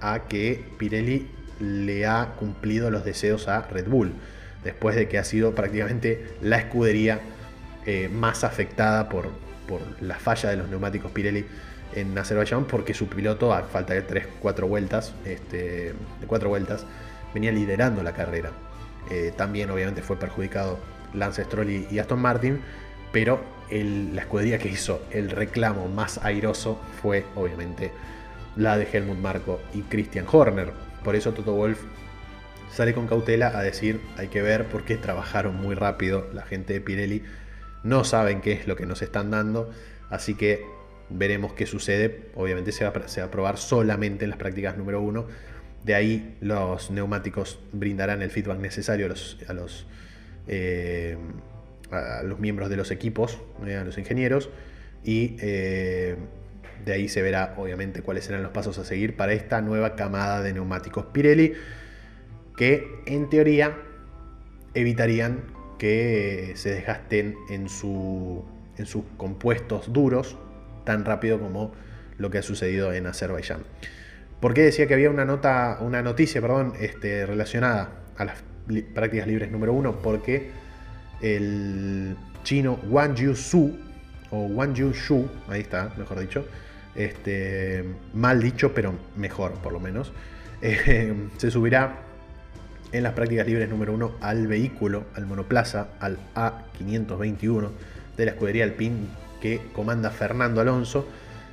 a 0.00 0.26
que 0.28 0.64
Pirelli 0.78 1.28
le 1.60 2.06
ha 2.06 2.34
cumplido 2.38 2.90
los 2.90 3.04
deseos 3.04 3.48
a 3.48 3.62
Red 3.62 3.88
Bull, 3.88 4.12
después 4.64 4.96
de 4.96 5.08
que 5.08 5.18
ha 5.18 5.24
sido 5.24 5.54
prácticamente 5.54 6.34
la 6.40 6.58
escudería 6.58 7.20
eh, 7.86 8.08
más 8.08 8.44
afectada 8.44 9.08
por, 9.08 9.30
por, 9.66 9.80
la 10.00 10.16
falla 10.16 10.50
de 10.50 10.56
los 10.56 10.68
neumáticos 10.68 11.10
Pirelli 11.10 11.46
en 11.94 12.16
Azerbaiyán, 12.16 12.66
porque 12.66 12.94
su 12.94 13.08
piloto, 13.08 13.52
a 13.52 13.62
falta 13.62 13.94
de 13.94 14.06
3-4 14.06 14.68
vueltas, 14.68 15.14
este, 15.24 15.94
de 16.20 16.26
4 16.26 16.48
vueltas, 16.48 16.84
venía 17.32 17.50
liderando 17.50 18.02
la 18.02 18.12
carrera. 18.12 18.50
Eh, 19.10 19.32
también 19.36 19.70
obviamente 19.70 20.02
fue 20.02 20.16
perjudicado 20.18 20.78
Lance 21.14 21.44
Stroll 21.44 21.70
y, 21.70 21.98
Aston 21.98 22.20
Martin, 22.20 22.60
pero 23.12 23.40
la 23.70 24.22
escudería 24.22 24.58
que 24.58 24.68
hizo 24.68 25.02
el 25.10 25.30
reclamo 25.30 25.88
más 25.88 26.18
airoso 26.24 26.80
fue 27.02 27.24
obviamente 27.34 27.92
la 28.56 28.78
de 28.78 28.88
Helmut 28.90 29.18
Marko 29.18 29.60
y 29.74 29.82
Christian 29.82 30.26
Horner. 30.30 30.72
Por 31.04 31.16
eso 31.16 31.32
Toto 31.32 31.52
Wolf 31.52 31.80
sale 32.72 32.94
con 32.94 33.06
cautela 33.06 33.58
a 33.58 33.62
decir, 33.62 34.00
hay 34.16 34.28
que 34.28 34.42
ver 34.42 34.66
por 34.66 34.84
qué 34.84 34.96
trabajaron 34.96 35.56
muy 35.56 35.74
rápido 35.74 36.26
la 36.32 36.42
gente 36.42 36.74
de 36.74 36.80
Pirelli, 36.80 37.22
no 37.82 38.04
saben 38.04 38.40
qué 38.40 38.52
es 38.52 38.66
lo 38.66 38.76
que 38.76 38.86
nos 38.86 39.02
están 39.02 39.30
dando, 39.30 39.70
así 40.10 40.34
que 40.34 40.64
veremos 41.10 41.52
qué 41.52 41.66
sucede. 41.66 42.30
Obviamente 42.34 42.72
se 42.72 42.84
va, 42.84 42.90
a 42.90 43.30
probar 43.30 43.58
solamente 43.58 44.24
en 44.24 44.30
las 44.30 44.38
prácticas 44.38 44.76
número 44.76 45.00
uno. 45.00 45.26
De 45.84 45.94
ahí 45.94 46.36
los 46.40 46.90
neumáticos 46.90 47.58
brindarán 47.72 48.22
el 48.22 48.30
feedback 48.30 48.58
necesario 48.58 49.06
a 49.06 49.08
los, 49.08 49.38
a 49.48 49.52
los, 49.52 49.86
eh, 50.46 51.16
a 51.90 52.22
los 52.22 52.38
miembros 52.38 52.68
de 52.68 52.76
los 52.76 52.90
equipos, 52.90 53.38
eh, 53.66 53.76
a 53.76 53.84
los 53.84 53.96
ingenieros, 53.96 54.50
y 55.04 55.36
eh, 55.40 56.16
de 56.84 56.92
ahí 56.92 57.08
se 57.08 57.22
verá 57.22 57.54
obviamente 57.56 58.02
cuáles 58.02 58.24
serán 58.24 58.42
los 58.42 58.52
pasos 58.52 58.78
a 58.78 58.84
seguir 58.84 59.16
para 59.16 59.32
esta 59.32 59.60
nueva 59.60 59.96
camada 59.96 60.42
de 60.42 60.52
neumáticos 60.52 61.06
Pirelli, 61.06 61.54
que 62.56 63.02
en 63.06 63.30
teoría 63.30 63.76
evitarían 64.74 65.42
que 65.78 66.52
se 66.56 66.70
desgasten 66.70 67.36
en, 67.48 67.68
su, 67.68 68.44
en 68.76 68.86
sus 68.86 69.04
compuestos 69.16 69.92
duros 69.92 70.36
tan 70.84 71.04
rápido 71.04 71.38
como 71.38 71.72
lo 72.18 72.30
que 72.30 72.38
ha 72.38 72.42
sucedido 72.42 72.92
en 72.92 73.06
Azerbaiyán. 73.06 73.62
¿Por 74.40 74.54
qué 74.54 74.62
decía 74.62 74.86
que 74.86 74.94
había 74.94 75.10
una 75.10 75.24
nota, 75.24 75.78
una 75.80 76.00
noticia, 76.02 76.40
perdón, 76.40 76.74
este, 76.78 77.26
relacionada 77.26 77.90
a 78.16 78.24
las 78.24 78.38
prácticas 78.94 79.26
libres 79.26 79.50
número 79.50 79.72
uno? 79.72 80.00
Porque 80.00 80.50
el 81.20 82.16
chino 82.44 82.78
Wang 82.88 83.16
Su, 83.34 83.76
o 84.30 84.44
Wang 84.46 84.74
Shu, 84.74 85.28
ahí 85.48 85.62
está, 85.62 85.92
mejor 85.96 86.20
dicho, 86.20 86.46
este, 86.94 87.84
mal 88.14 88.40
dicho, 88.40 88.72
pero 88.74 88.94
mejor 89.16 89.54
por 89.54 89.72
lo 89.72 89.80
menos, 89.80 90.12
eh, 90.62 91.14
se 91.36 91.50
subirá 91.50 92.02
en 92.92 93.02
las 93.02 93.14
prácticas 93.14 93.46
libres 93.46 93.68
número 93.68 93.92
uno 93.92 94.12
al 94.20 94.46
vehículo, 94.46 95.06
al 95.14 95.26
monoplaza, 95.26 95.88
al 95.98 96.16
A521 96.34 97.70
de 98.16 98.24
la 98.24 98.30
escudería 98.30 98.64
Alpine 98.64 99.08
que 99.40 99.60
comanda 99.72 100.10
Fernando 100.10 100.60
Alonso 100.60 101.06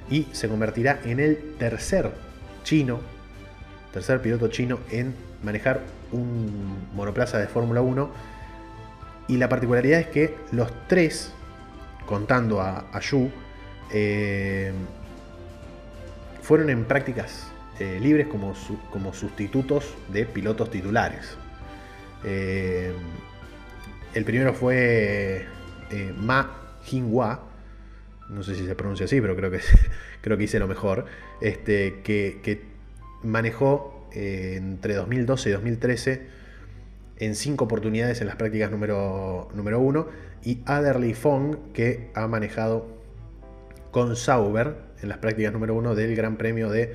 y 0.09 0.27
se 0.31 0.47
convertirá 0.47 0.99
en 1.03 1.19
el 1.19 1.55
tercer 1.57 2.11
chino, 2.65 2.99
tercer 3.93 4.21
piloto 4.21 4.49
chino 4.49 4.79
en 4.91 5.15
manejar 5.41 5.83
un 6.11 6.89
monoplaza 6.93 7.37
de 7.37 7.47
Fórmula 7.47 7.79
1. 7.79 8.09
Y 9.29 9.37
la 9.37 9.47
particularidad 9.47 10.01
es 10.01 10.07
que 10.07 10.35
los 10.51 10.69
tres, 10.87 11.31
contando 12.05 12.59
a, 12.59 12.87
a 12.91 12.99
Yu, 12.99 13.31
eh, 13.93 14.73
fueron 16.41 16.69
en 16.69 16.85
prácticas 16.85 17.47
eh, 17.79 17.99
libres 18.01 18.27
como, 18.27 18.53
como, 18.91 19.13
sustitutos 19.13 19.95
de 20.09 20.25
pilotos 20.25 20.69
titulares. 20.69 21.37
Eh, 22.23 22.93
el 24.13 24.25
primero 24.25 24.53
fue 24.53 25.45
Ma 26.17 26.49
Jinhua, 26.83 27.39
no 28.29 28.43
sé 28.43 28.55
si 28.55 28.65
se 28.65 28.75
pronuncia 28.75 29.05
así, 29.05 29.21
pero 29.21 29.35
creo 29.35 29.51
que, 29.51 29.59
creo 30.21 30.37
que 30.37 30.43
hice 30.43 30.59
lo 30.59 30.67
mejor, 30.67 31.05
este, 31.41 32.01
que, 32.03 32.75
manejó 33.23 34.07
eh, 34.13 34.55
entre 34.57 34.93
2012 34.93 35.49
y 35.49 35.51
2013 35.53 36.27
en 37.17 37.35
cinco 37.35 37.65
oportunidades 37.65 38.21
en 38.21 38.27
las 38.27 38.35
prácticas 38.35 38.69
número, 38.69 39.49
número 39.55 39.79
uno, 39.79 40.07
y 40.43 40.61
Adderley 40.65 41.13
Fong, 41.13 41.71
que 41.73 42.11
ha 42.13 42.27
manejado 42.27 42.87
con 43.91 44.15
Sauber 44.15 44.75
en 45.01 45.09
las 45.09 45.17
prácticas 45.17 45.53
número 45.53 45.73
uno 45.73 45.95
del 45.95 46.15
Gran 46.15 46.37
Premio 46.37 46.69
de 46.69 46.93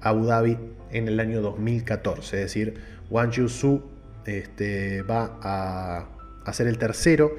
Abu 0.00 0.26
Dhabi 0.26 0.58
en 0.90 1.08
el 1.08 1.18
año 1.18 1.40
2014. 1.40 2.36
Es 2.36 2.42
decir, 2.42 2.74
Wang 3.10 3.30
Yu 3.30 3.48
Su 3.48 3.82
este, 4.26 5.02
va 5.02 5.38
a, 5.42 6.06
a 6.44 6.52
ser 6.52 6.66
el 6.66 6.78
tercero 6.78 7.32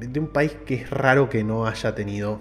de 0.00 0.20
un 0.20 0.28
país 0.28 0.56
que 0.66 0.74
es 0.74 0.90
raro 0.90 1.28
que 1.28 1.44
no 1.44 1.66
haya 1.66 1.94
tenido 1.94 2.40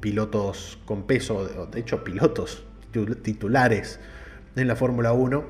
pilotos 0.00 0.78
con 0.84 1.06
peso, 1.06 1.66
de 1.66 1.80
hecho 1.80 2.02
pilotos 2.04 2.64
titulares 3.22 4.00
en 4.56 4.68
la 4.68 4.76
Fórmula 4.76 5.12
1. 5.12 5.44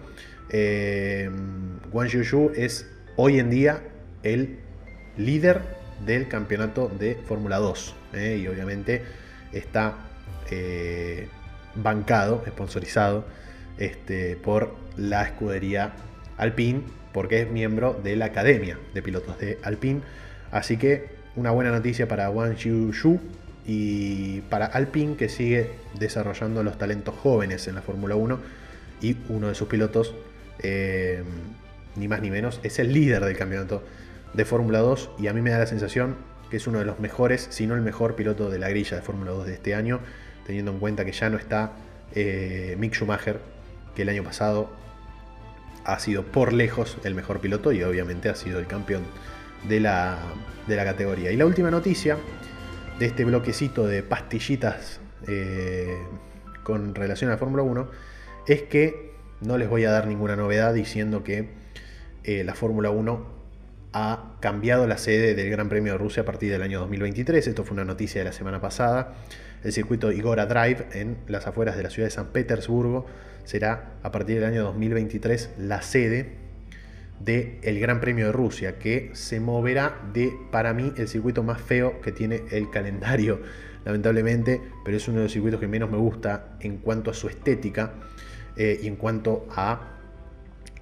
Eh, 0.51 1.31
Wang 1.93 2.09
Yushu 2.09 2.51
es 2.55 2.91
hoy 3.17 3.39
en 3.39 3.51
día 3.51 3.83
el 4.23 4.59
líder 5.17 5.63
del 6.05 6.29
campeonato 6.29 6.89
de 6.89 7.17
Fórmula 7.27 7.59
2 7.59 7.95
eh, 8.15 8.41
y 8.43 8.49
obviamente 8.49 9.03
está 9.53 9.95
eh, 10.51 11.29
bancado, 11.75 12.43
sponsorizado 12.47 13.25
este, 13.79 14.37
por 14.37 14.75
la 14.97 15.23
escudería 15.23 15.93
Alpine 16.37 16.83
porque 17.13 17.43
es 17.43 17.51
miembro 17.51 17.99
de 18.03 18.17
la 18.17 18.27
Academia 18.27 18.79
de 18.95 19.03
Pilotos 19.03 19.39
de 19.39 19.59
Alpine. 19.63 20.01
Así 20.51 20.77
que 20.77 21.20
una 21.37 21.51
buena 21.51 21.71
noticia 21.71 22.09
para 22.09 22.31
Wang 22.31 22.57
Xiu 22.57 23.21
y 23.67 24.41
para 24.43 24.67
Alpine 24.67 25.17
que 25.17 25.29
sigue 25.29 25.71
desarrollando 25.99 26.63
los 26.63 26.79
talentos 26.79 27.15
jóvenes 27.15 27.69
en 27.69 27.77
la 27.77 27.83
Fórmula 27.83 28.17
1 28.17 28.39
y 29.01 29.17
uno 29.29 29.49
de 29.49 29.55
sus 29.55 29.69
pilotos, 29.69 30.15
eh, 30.61 31.23
ni 31.97 32.09
más 32.09 32.21
ni 32.21 32.31
menos, 32.31 32.61
es 32.63 32.79
el 32.79 32.93
líder 32.93 33.25
del 33.25 33.37
campeonato 33.37 33.83
de 34.35 34.45
Fórmula 34.45 34.81
2 34.81 35.11
y 35.19 35.29
a 35.29 35.33
mí 35.33 35.41
me 35.41 35.51
da 35.51 35.59
la 35.59 35.67
sensación 35.67 36.17
que 36.51 36.57
es 36.57 36.67
uno 36.67 36.81
de 36.81 36.85
los 36.85 36.99
mejores, 36.99 37.47
si 37.51 37.67
no 37.67 37.75
el 37.77 37.81
mejor 37.81 38.17
piloto 38.17 38.51
de 38.51 38.59
la 38.59 38.69
grilla 38.69 38.97
de 38.97 39.03
Fórmula 39.03 39.31
2 39.31 39.47
de 39.47 39.55
este 39.55 39.75
año, 39.75 40.01
teniendo 40.47 40.73
en 40.73 40.81
cuenta 40.81 41.05
que 41.05 41.13
ya 41.13 41.31
no 41.31 41.39
está 41.39 41.73
eh, 42.13 42.75
Mick 42.79 42.95
Schumacher, 42.95 43.39
que 43.95 44.03
el 44.03 44.09
año 44.09 44.25
pasado 44.25 44.71
ha 45.85 45.99
sido 46.01 46.25
por 46.25 46.53
lejos 46.53 46.99
el 47.05 47.15
mejor 47.15 47.41
piloto 47.41 47.73
y 47.73 47.83
obviamente 47.85 48.29
ha 48.29 48.35
sido 48.35 48.59
el 48.59 48.67
campeón 48.67 49.05
de 49.69 49.81
la, 49.81 50.19
categoría. 50.67 51.33
Y 51.33 51.37
la 51.37 51.47
última 51.47 51.71
noticia 51.71 52.17
de 52.99 53.07
este 53.07 53.25
bloquecito 53.25 53.87
de 53.87 54.03
pastillitas 54.03 55.01
eh, 55.27 55.97
con 56.63 56.95
relación 56.95 57.31
a 57.31 57.35
la 57.35 57.39
Fórmula 57.39 57.63
1 57.63 57.89
es 58.47 58.63
que 58.63 59.15
no 59.41 59.59
les 59.59 59.69
voy 59.69 59.85
a 59.85 59.91
dar 59.91 60.07
ninguna 60.07 60.37
novedad 60.37 60.75
diciendo 60.75 61.25
que 61.25 61.49
eh, 62.25 62.45
la 62.45 62.55
Fórmula 62.55 62.91
1 62.91 63.41
ha 63.93 64.37
cambiado 64.41 64.87
la 64.87 64.99
sede 64.99 65.35
del 65.35 65.51
Gran 65.51 65.69
Premio 65.69 65.93
de 65.93 65.99
Rusia 65.99 66.23
a 66.23 66.27
partir 66.27 66.53
del 66.53 66.63
año 66.63 66.79
2023. 66.81 67.47
Esto 67.47 67.65
fue 67.65 67.75
una 67.75 67.85
noticia 67.85 68.21
de 68.21 68.27
la 68.27 68.33
semana 68.33 68.61
pasada. 68.61 69.15
El 69.65 69.73
circuito 69.73 70.13
Igora 70.13 70.47
Drive 70.47 70.87
en 70.93 71.19
las 71.27 71.47
afueras 71.47 71.77
de 71.77 71.83
la 71.83 71.91
ciudad 71.91 72.07
de 72.07 72.13
San 72.13 72.29
Petersburgo 72.29 73.07
será 73.45 73.95
a 74.03 74.13
partir 74.13 74.37
del 74.37 74.45
año 74.45 74.63
2023 74.65 75.51
la 75.59 75.83
sede 75.83 76.40
del 77.21 77.79
Gran 77.79 78.01
Premio 78.01 78.27
de 78.27 78.33
Rusia, 78.33 78.79
que 78.79 79.11
se 79.13 79.41
moverá 79.41 80.01
de, 80.13 80.33
para 80.51 80.73
mí, 80.73 80.93
el 80.97 81.07
circuito 81.07 81.43
más 81.43 81.61
feo 81.61 82.01
que 82.01 82.13
tiene 82.13 82.43
el 82.51 82.71
calendario, 82.71 83.41
lamentablemente, 83.85 84.61
pero 84.85 84.97
es 84.97 85.07
uno 85.07 85.19
de 85.19 85.25
los 85.25 85.33
circuitos 85.33 85.61
que 85.61 85.69
menos 85.69 85.91
me 85.91 85.99
gusta 85.99 86.57
en 86.61 86.79
cuanto 86.79 87.11
a 87.11 87.15
su 87.15 87.29
estética 87.29 87.93
eh, 88.57 88.81
y 88.83 88.87
en 88.87 88.97
cuanto 88.97 89.47
a 89.55 89.99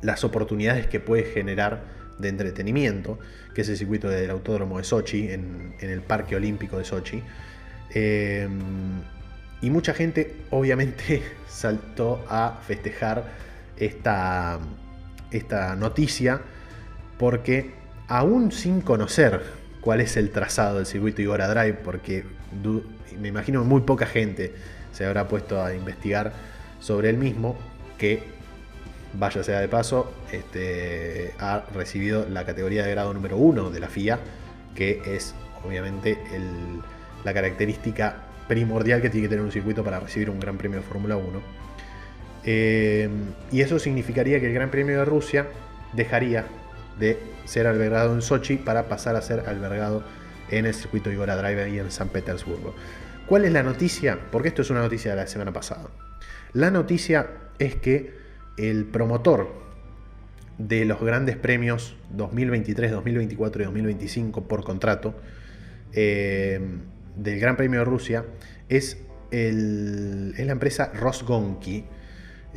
las 0.01 0.23
oportunidades 0.25 0.87
que 0.87 1.01
puede 1.01 1.25
generar 1.25 1.83
de 2.19 2.29
entretenimiento, 2.29 3.19
que 3.55 3.63
es 3.63 3.69
el 3.69 3.77
circuito 3.77 4.09
del 4.09 4.31
Autódromo 4.31 4.79
de 4.79 4.85
Sochi, 4.85 5.31
en, 5.31 5.75
el 5.81 6.01
Parque 6.03 6.37
Olímpico 6.37 6.79
de 6.79 6.85
Sochi. 6.85 7.23
Eh, 7.95 8.49
y 9.61 9.71
mucha 9.71 9.93
gente 9.93 10.37
obviamente 10.51 11.23
saltó 11.49 12.25
a 12.29 12.61
festejar 12.67 13.25
esta 13.77 14.61
esta 15.31 15.75
noticia 15.77 16.41
porque 17.19 17.75
aún 18.07 18.53
sin 18.53 18.81
conocer 18.81 19.43
cuál 19.81 20.01
es 20.01 20.17
el 20.17 20.31
trazado 20.31 20.77
del 20.77 20.87
circuito 20.87 21.23
Igora 21.23 21.49
Drive, 21.49 21.75
porque 21.85 22.25
me 23.19 23.29
imagino 23.29 23.65
muy 23.65 23.83
poca 23.83 24.07
gente 24.07 24.55
se 24.93 25.05
habrá 25.05 25.29
puesto 25.29 25.63
a 25.63 25.75
investigar 25.75 26.33
sobre 26.81 27.11
el 27.11 27.17
mismo, 27.17 27.57
que 27.99 28.23
vaya 29.15 29.43
sea 29.43 29.61
de 29.61 29.69
paso, 29.69 30.13
este, 30.33 31.33
ha 31.39 31.65
recibido 31.75 32.27
la 32.29 32.45
categoría 32.45 32.85
de 32.85 32.91
grado 32.91 33.13
número 33.15 33.37
1 33.37 33.71
de 33.71 33.81
la 33.81 33.89
FIA, 33.89 34.19
que 34.75 35.03
es 35.07 35.35
obviamente 35.65 36.19
la 37.25 37.35
característica 37.35 38.25
primordial 38.47 39.03
que 39.03 39.11
tiene 39.11 39.27
que 39.27 39.31
tener 39.31 39.45
un 39.45 39.53
circuito 39.53 39.85
para 39.85 40.01
recibir 40.01 40.31
un 40.31 40.41
gran 40.41 40.57
premio 40.57 40.79
de 40.79 40.85
Fórmula 40.85 41.17
1 41.17 41.41
eh, 42.45 43.09
y 43.51 43.61
eso 43.61 43.79
significaría 43.79 44.41
que 44.41 44.47
el 44.47 44.55
Gran 44.55 44.71
Premio 44.71 44.99
de 44.99 45.05
Rusia 45.05 45.47
dejaría 45.93 46.47
de 46.99 47.19
ser 47.45 47.67
albergado 47.67 48.15
en 48.15 48.23
Sochi 48.23 48.57
para 48.57 48.89
pasar 48.89 49.17
a 49.17 49.23
ser 49.23 49.41
albergado 49.47 50.03
en 50.51 50.67
el 50.67 50.75
circuito 50.75 51.11
Igora 51.11 51.37
Drive 51.37 51.71
y 51.71 51.79
en 51.79 51.91
San 51.91 52.09
Petersburgo. 52.09 52.75
¿Cuál 53.27 53.45
es 53.45 53.53
la 53.53 53.63
noticia? 53.63 54.19
Porque 54.31 54.49
esto 54.49 54.63
es 54.63 54.71
una 54.71 54.81
noticia 54.81 55.11
de 55.11 55.17
la 55.19 55.27
semana 55.27 55.53
pasada. 55.53 55.89
La 56.53 56.71
noticia 56.71 57.27
es 57.59 57.77
que 57.77 58.15
el 58.57 58.87
promotor 58.87 59.53
de 60.57 60.85
los 60.85 61.01
grandes 61.01 61.37
premios 61.37 61.97
2023, 62.11 62.91
2024 62.91 63.63
y 63.63 63.65
2025 63.67 64.49
por 64.49 64.65
contrato, 64.65 65.15
del 65.93 67.41
Gran 67.41 67.57
Premio 67.57 67.81
de 67.81 67.85
Rusia 67.85 68.25
es, 68.69 68.99
es 69.31 69.55
la 69.55 70.53
empresa 70.53 70.91
Rosgonki, 70.95 71.85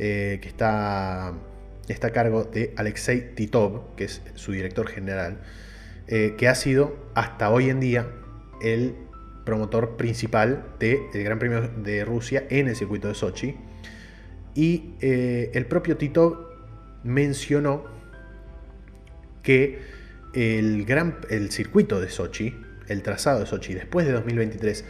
que 0.02 0.48
está, 0.48 1.28
a 1.28 2.10
cargo 2.12 2.44
de 2.44 2.74
Alexei 2.76 3.34
Titov, 3.34 3.94
que 3.94 4.04
es 4.04 4.22
su 4.34 4.52
director 4.52 4.88
general, 4.88 5.38
que 6.06 6.48
ha 6.48 6.54
sido 6.54 6.96
hasta 7.14 7.50
hoy 7.50 7.70
en 7.70 7.78
día 7.78 8.08
el 8.60 8.94
promotor 9.44 9.96
principal 9.96 10.64
del 10.78 11.10
Gran 11.12 11.38
Premio 11.38 11.68
de 11.68 12.04
Rusia 12.04 12.44
en 12.50 12.68
el 12.68 12.76
circuito 12.76 13.08
de 13.08 13.14
Sochi. 13.14 13.56
Y 14.54 14.94
eh, 15.00 15.50
el 15.54 15.66
propio 15.66 15.96
Tito 15.96 16.50
mencionó 17.04 17.84
que 19.42 19.80
el, 20.34 20.84
gran, 20.84 21.16
el 21.30 21.50
circuito 21.50 22.00
de 22.00 22.10
Sochi, 22.10 22.54
el 22.88 23.02
trazado 23.02 23.40
de 23.40 23.46
Sochi 23.46 23.74
después 23.74 24.06
de 24.06 24.12
2023, 24.12 24.84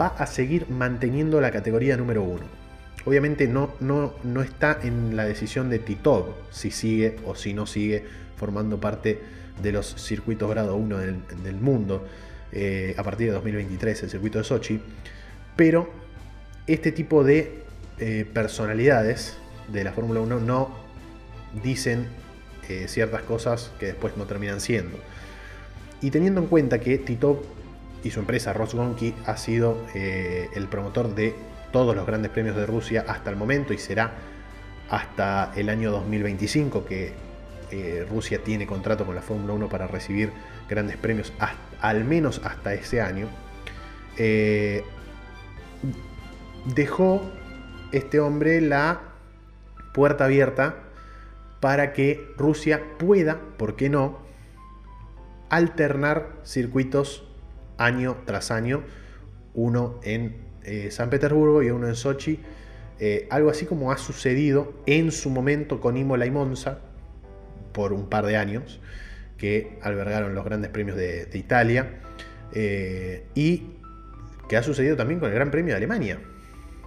va 0.00 0.08
a 0.08 0.26
seguir 0.26 0.68
manteniendo 0.68 1.40
la 1.40 1.50
categoría 1.50 1.96
número 1.96 2.22
uno. 2.22 2.65
Obviamente 3.06 3.48
no, 3.48 3.72
no, 3.80 4.12
no 4.24 4.42
está 4.42 4.78
en 4.82 5.16
la 5.16 5.24
decisión 5.24 5.70
de 5.70 5.78
Titov 5.78 6.34
si 6.50 6.70
sigue 6.70 7.16
o 7.24 7.34
si 7.34 7.54
no 7.54 7.66
sigue 7.66 8.04
formando 8.36 8.78
parte 8.78 9.20
de 9.62 9.72
los 9.72 9.94
circuitos 9.94 10.50
grado 10.50 10.76
1 10.76 10.98
del, 10.98 11.22
del 11.42 11.56
mundo. 11.56 12.06
Eh, 12.52 12.94
a 12.96 13.02
partir 13.02 13.26
de 13.26 13.32
2023 13.34 14.04
el 14.04 14.10
circuito 14.10 14.38
de 14.38 14.44
Sochi, 14.44 14.80
pero 15.56 15.90
este 16.66 16.92
tipo 16.92 17.24
de 17.24 17.64
eh, 17.98 18.24
personalidades 18.32 19.36
de 19.68 19.82
la 19.82 19.92
Fórmula 19.92 20.20
1 20.20 20.40
no 20.40 20.70
dicen 21.62 22.06
eh, 22.68 22.86
ciertas 22.88 23.22
cosas 23.22 23.72
que 23.80 23.86
después 23.86 24.16
no 24.16 24.24
terminan 24.24 24.60
siendo. 24.60 24.96
Y 26.00 26.10
teniendo 26.10 26.40
en 26.40 26.46
cuenta 26.46 26.78
que 26.78 26.98
Tito 26.98 27.42
y 28.04 28.10
su 28.10 28.20
empresa 28.20 28.52
Rosgonki 28.52 29.14
ha 29.26 29.36
sido 29.36 29.78
el 29.94 30.68
promotor 30.68 31.14
de 31.14 31.34
todos 31.72 31.94
los 31.94 32.06
grandes 32.06 32.30
premios 32.30 32.56
de 32.56 32.66
Rusia 32.66 33.04
hasta 33.06 33.30
el 33.30 33.36
momento 33.36 33.72
y 33.72 33.78
será 33.78 34.12
hasta 34.88 35.52
el 35.56 35.68
año 35.68 35.90
2025 35.90 36.84
que 36.84 37.26
Rusia 38.08 38.42
tiene 38.44 38.66
contrato 38.66 39.04
con 39.04 39.14
la 39.14 39.22
Fórmula 39.22 39.52
1 39.54 39.68
para 39.68 39.86
recibir 39.86 40.30
grandes 40.68 40.96
premios 40.96 41.32
al 41.80 42.04
menos 42.04 42.40
hasta 42.44 42.74
ese 42.74 43.00
año, 43.00 43.28
eh, 44.16 44.84
dejó 46.64 47.22
este 47.92 48.20
hombre 48.20 48.60
la 48.60 49.00
puerta 49.92 50.24
abierta 50.24 50.76
para 51.60 51.92
que 51.92 52.32
Rusia 52.36 52.82
pueda, 52.98 53.40
¿por 53.56 53.76
qué 53.76 53.88
no?, 53.88 54.18
alternar 55.48 56.32
circuitos 56.44 57.24
año 57.78 58.16
tras 58.24 58.50
año, 58.50 58.82
uno 59.54 60.00
en 60.02 60.45
eh, 60.66 60.90
San 60.90 61.10
Petersburgo 61.10 61.62
y 61.62 61.70
uno 61.70 61.86
en 61.86 61.94
Sochi, 61.94 62.40
eh, 62.98 63.28
algo 63.30 63.50
así 63.50 63.66
como 63.66 63.92
ha 63.92 63.98
sucedido 63.98 64.74
en 64.86 65.12
su 65.12 65.30
momento 65.30 65.80
con 65.80 65.96
Imola 65.96 66.26
y 66.26 66.30
Monza 66.32 66.80
por 67.72 67.92
un 67.92 68.08
par 68.08 68.26
de 68.26 68.36
años 68.36 68.80
que 69.38 69.78
albergaron 69.82 70.34
los 70.34 70.44
grandes 70.44 70.70
premios 70.70 70.96
de, 70.96 71.28
Italia 71.34 72.00
eh, 72.52 73.26
y 73.34 73.74
que 74.48 74.56
ha 74.56 74.62
sucedido 74.62 74.96
también 74.96 75.20
con 75.20 75.28
el 75.28 75.34
Gran 75.36 75.52
Premio 75.52 75.74
de 75.74 75.76
Alemania, 75.76 76.18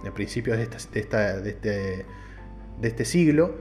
a 0.06 0.12
principios 0.12 0.58
de, 0.58 0.64
este, 0.64 2.04
este, 2.82 3.04
siglo, 3.04 3.54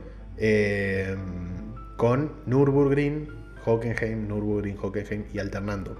con 1.97 2.31
Nürburgring, 2.45 3.27
Hockenheim, 3.65 4.27
Nürburgring, 4.27 4.77
Hockenheim 4.77 5.25
y 5.33 5.39
alternando. 5.39 5.97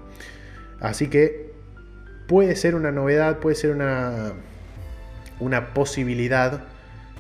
Así 0.79 1.07
que 1.07 1.48
puede 2.29 2.55
ser 2.55 2.75
una 2.75 2.91
novedad, 2.91 3.39
puede 3.39 3.55
ser 3.55 3.71
una, 3.71 4.33
una 5.39 5.73
posibilidad. 5.73 6.61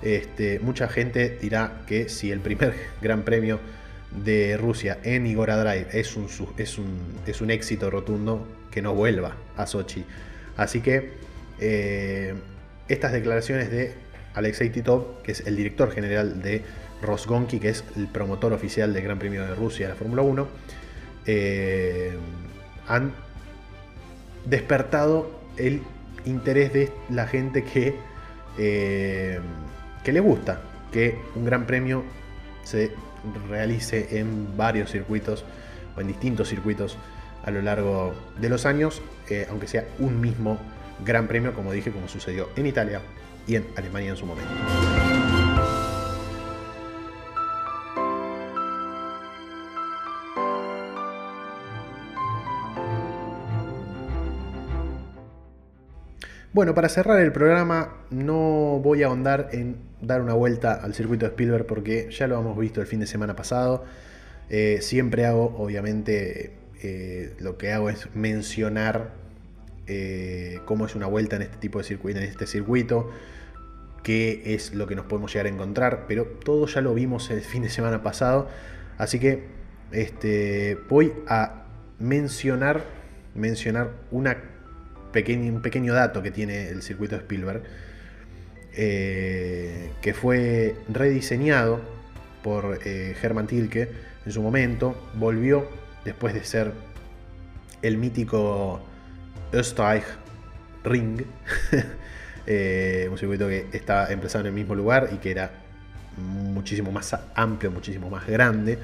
Este, 0.03 0.59
mucha 0.59 0.87
gente 0.87 1.37
dirá 1.41 1.81
que 1.87 2.07
si 2.07 2.31
el 2.31 2.39
primer 2.39 2.75
Gran 3.01 3.23
Premio 3.23 3.59
de 4.11 4.55
Rusia 4.55 4.99
en 5.03 5.25
Igora 5.25 5.57
Drive 5.57 5.87
es 5.91 6.15
un, 6.15 6.27
es 6.57 6.77
un, 6.77 6.99
es 7.25 7.41
un 7.41 7.49
éxito 7.49 7.89
rotundo 7.89 8.47
que 8.69 8.83
no 8.83 8.93
vuelva 8.93 9.35
a 9.57 9.65
Sochi. 9.65 10.05
Así 10.55 10.81
que 10.81 11.13
eh, 11.59 12.35
estas 12.87 13.11
declaraciones 13.11 13.71
de 13.71 13.93
Alexei 14.35 14.69
Titov, 14.69 15.23
que 15.23 15.31
es 15.31 15.45
el 15.47 15.55
director 15.55 15.91
general 15.91 16.43
de 16.43 16.61
Rosgonki, 17.01 17.59
que 17.59 17.69
es 17.69 17.83
el 17.97 18.07
promotor 18.07 18.53
oficial 18.53 18.93
del 18.93 19.03
Gran 19.03 19.17
Premio 19.17 19.43
de 19.43 19.55
Rusia 19.55 19.87
de 19.87 19.93
la 19.93 19.97
Fórmula 19.97 20.21
1, 20.21 20.47
eh, 21.25 22.13
han 22.87 23.11
despertado 24.45 25.29
el 25.57 25.81
interés 26.25 26.73
de 26.73 26.91
la 27.09 27.27
gente 27.27 27.63
que, 27.63 27.95
eh, 28.57 29.39
que 30.03 30.11
le 30.11 30.19
gusta 30.19 30.61
que 30.91 31.17
un 31.35 31.45
gran 31.45 31.65
premio 31.65 32.03
se 32.63 32.91
realice 33.49 34.19
en 34.19 34.57
varios 34.57 34.91
circuitos 34.91 35.45
o 35.95 36.01
en 36.01 36.07
distintos 36.07 36.49
circuitos 36.49 36.97
a 37.43 37.51
lo 37.51 37.61
largo 37.61 38.13
de 38.39 38.49
los 38.49 38.65
años, 38.65 39.01
eh, 39.29 39.47
aunque 39.49 39.67
sea 39.67 39.85
un 39.99 40.19
mismo 40.19 40.59
gran 41.05 41.27
premio, 41.27 41.53
como 41.53 41.71
dije, 41.71 41.91
como 41.91 42.07
sucedió 42.07 42.49
en 42.55 42.65
Italia 42.65 43.01
y 43.47 43.55
en 43.55 43.65
Alemania 43.75 44.11
en 44.11 44.17
su 44.17 44.25
momento. 44.25 45.18
Bueno, 56.51 56.73
para 56.73 56.89
cerrar 56.89 57.19
el 57.19 57.31
programa 57.31 57.93
no 58.09 58.79
voy 58.83 59.03
a 59.03 59.05
ahondar 59.05 59.49
en 59.51 59.77
dar 60.01 60.19
una 60.19 60.33
vuelta 60.33 60.73
al 60.73 60.95
circuito 60.95 61.27
de 61.27 61.29
Spielberg 61.29 61.67
porque 61.67 62.09
ya 62.09 62.25
lo 62.25 62.39
hemos 62.39 62.57
visto 62.57 62.81
el 62.81 62.87
fin 62.87 62.99
de 62.99 63.05
semana 63.05 63.35
pasado. 63.35 63.85
Eh, 64.49 64.79
siempre 64.81 65.27
hago, 65.27 65.55
obviamente, 65.59 66.53
eh, 66.81 67.35
lo 67.37 67.59
que 67.59 67.71
hago 67.71 67.91
es 67.91 68.09
mencionar 68.15 69.11
eh, 69.85 70.59
cómo 70.65 70.87
es 70.87 70.95
una 70.95 71.05
vuelta 71.05 71.35
en 71.35 71.43
este 71.43 71.57
tipo 71.57 71.77
de 71.77 71.83
circuito, 71.83 72.19
en 72.19 72.25
este 72.25 72.47
circuito, 72.47 73.11
qué 74.01 74.41
es 74.55 74.73
lo 74.73 74.87
que 74.87 74.95
nos 74.95 75.05
podemos 75.05 75.31
llegar 75.31 75.45
a 75.45 75.49
encontrar, 75.49 76.05
pero 76.07 76.25
todo 76.25 76.65
ya 76.65 76.81
lo 76.81 76.95
vimos 76.95 77.29
el 77.29 77.41
fin 77.41 77.61
de 77.61 77.69
semana 77.69 78.01
pasado, 78.01 78.47
así 78.97 79.19
que 79.19 79.43
este, 79.91 80.79
voy 80.89 81.13
a 81.27 81.65
mencionar, 81.99 82.83
mencionar 83.35 83.91
una 84.09 84.37
un 85.13 85.61
pequeño 85.61 85.93
dato 85.93 86.21
que 86.21 86.31
tiene 86.31 86.69
el 86.69 86.81
circuito 86.81 87.15
de 87.15 87.21
Spielberg, 87.21 87.63
eh, 88.73 89.91
que 90.01 90.13
fue 90.13 90.75
rediseñado 90.87 91.81
por 92.43 92.79
eh, 92.85 93.15
Hermann 93.21 93.47
Tilke 93.47 93.89
en 94.25 94.31
su 94.31 94.41
momento, 94.41 95.09
volvió 95.15 95.67
después 96.05 96.33
de 96.33 96.43
ser 96.43 96.71
el 97.81 97.97
mítico 97.97 98.81
Österreich 99.51 100.05
Ring, 100.83 101.23
eh, 102.47 103.07
un 103.11 103.17
circuito 103.17 103.47
que 103.47 103.65
estaba 103.73 104.11
empezado 104.11 104.41
en 104.41 104.47
el 104.47 104.53
mismo 104.53 104.75
lugar 104.75 105.09
y 105.11 105.17
que 105.17 105.31
era 105.31 105.51
muchísimo 106.17 106.91
más 106.91 107.15
amplio, 107.33 107.71
muchísimo 107.71 108.09
más 108.09 108.27
grande 108.27 108.77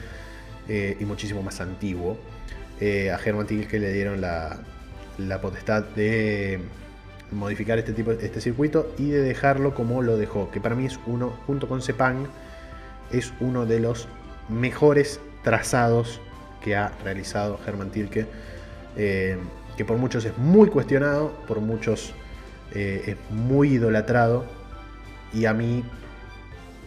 y 0.67 1.05
muchísimo 1.05 1.43
más 1.43 1.61
antiguo. 1.61 2.17
a 2.81 3.19
Hermann 3.23 3.45
Tilke 3.45 3.77
le 3.77 3.93
dieron 3.93 4.19
la, 4.19 4.57
la 5.17 5.41
potestad 5.41 5.83
de 5.83 6.59
modificar 7.31 7.79
este 7.79 7.93
tipo 7.93 8.11
este 8.11 8.41
circuito 8.41 8.93
y 8.97 9.09
de 9.09 9.21
dejarlo 9.21 9.73
como 9.73 10.01
lo 10.01 10.17
dejó, 10.17 10.51
que 10.51 10.61
para 10.61 10.75
mí 10.75 10.85
es 10.85 10.99
uno, 11.05 11.31
junto 11.47 11.67
con 11.67 11.81
Sepang, 11.81 12.27
es 13.11 13.33
uno 13.39 13.65
de 13.65 13.79
los 13.79 14.07
mejores 14.49 15.19
trazados 15.43 16.21
que 16.63 16.75
ha 16.75 16.91
realizado 17.03 17.59
Hermann 17.65 17.91
Tilke, 17.91 18.25
eh, 18.97 19.37
que 19.77 19.85
por 19.85 19.97
muchos 19.97 20.25
es 20.25 20.37
muy 20.37 20.69
cuestionado, 20.69 21.31
por 21.47 21.61
muchos 21.61 22.13
eh, 22.73 23.03
es 23.05 23.17
muy 23.29 23.73
idolatrado, 23.73 24.45
y 25.33 25.45
a 25.45 25.53
mí, 25.53 25.83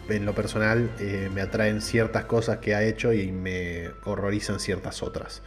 en 0.09 0.25
lo 0.25 0.33
personal, 0.33 0.89
eh, 0.99 1.29
me 1.33 1.41
atraen 1.41 1.81
ciertas 1.81 2.25
cosas 2.25 2.57
que 2.57 2.73
ha 2.73 2.83
hecho 2.83 3.13
y 3.13 3.31
me 3.31 3.91
horrorizan 4.05 4.59
ciertas 4.59 5.03
otras. 5.03 5.41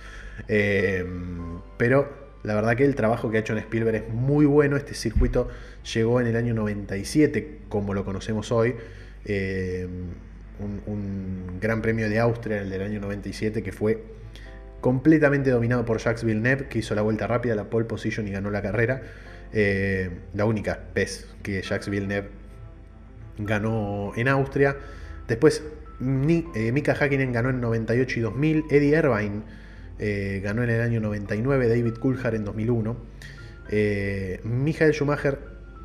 pero 1.77 2.23
la 2.43 2.55
verdad 2.55 2.77
que 2.77 2.85
el 2.85 2.95
trabajo 2.95 3.31
que 3.31 3.37
ha 3.37 3.41
hecho 3.41 3.53
en 3.53 3.61
Spielberg 3.61 3.97
es 3.97 4.09
muy 4.09 4.47
bueno. 4.47 4.77
Este 4.77 4.95
circuito 4.95 5.49
llegó 5.95 6.21
en 6.21 6.27
el 6.27 6.37
año 6.37 6.55
97, 6.55 7.61
como 7.69 7.95
lo 7.95 8.05
conocemos 8.05 8.51
hoy. 8.51 8.75
Eh, 9.25 9.87
un, 10.87 11.59
gran 11.61 11.83
premio 11.83 12.09
de 12.09 12.19
Austria, 12.19 12.61
el 12.61 12.71
del 12.71 12.83
año 12.83 13.01
97, 13.01 13.63
que 13.63 13.73
fue 13.73 14.03
completamente 14.81 15.51
dominado 15.51 15.85
por 15.85 15.99
Jacques 15.99 16.25
Villeneuve, 16.25 16.67
que 16.67 16.81
hizo 16.81 16.95
la 16.97 17.03
vuelta 17.03 17.29
rápida, 17.29 17.55
la 17.55 17.71
pole 17.71 17.85
position 17.85 18.27
y 18.27 18.33
ganó 18.33 18.51
la 18.51 18.63
carrera. 18.63 19.03
Eh, 19.53 20.11
la 20.35 20.45
única 20.45 20.81
vez 20.95 21.29
que 21.43 21.63
Jacques 21.63 21.89
Villeneuve 21.89 22.29
ganó 23.39 24.13
en 24.17 24.27
Austria. 24.27 24.77
Después, 25.29 25.63
eh, 26.01 26.73
Mika 26.73 26.97
Hakkinen 26.99 27.33
ganó 27.33 27.51
en 27.51 27.61
98 27.61 28.19
y 28.19 28.23
2000. 28.23 28.65
Eddie 28.71 28.99
Irvine 28.99 29.43
eh, 30.05 30.41
ganó 30.43 30.65
en 30.65 30.71
el 30.71 30.81
año 30.81 31.01
99, 31.01 31.69
David 31.69 31.95
Coulthard 31.95 32.35
en 32.35 32.45
2001. 32.45 32.97
Eh, 33.69 34.41
Michael 34.43 34.93
Schumacher 34.95 35.39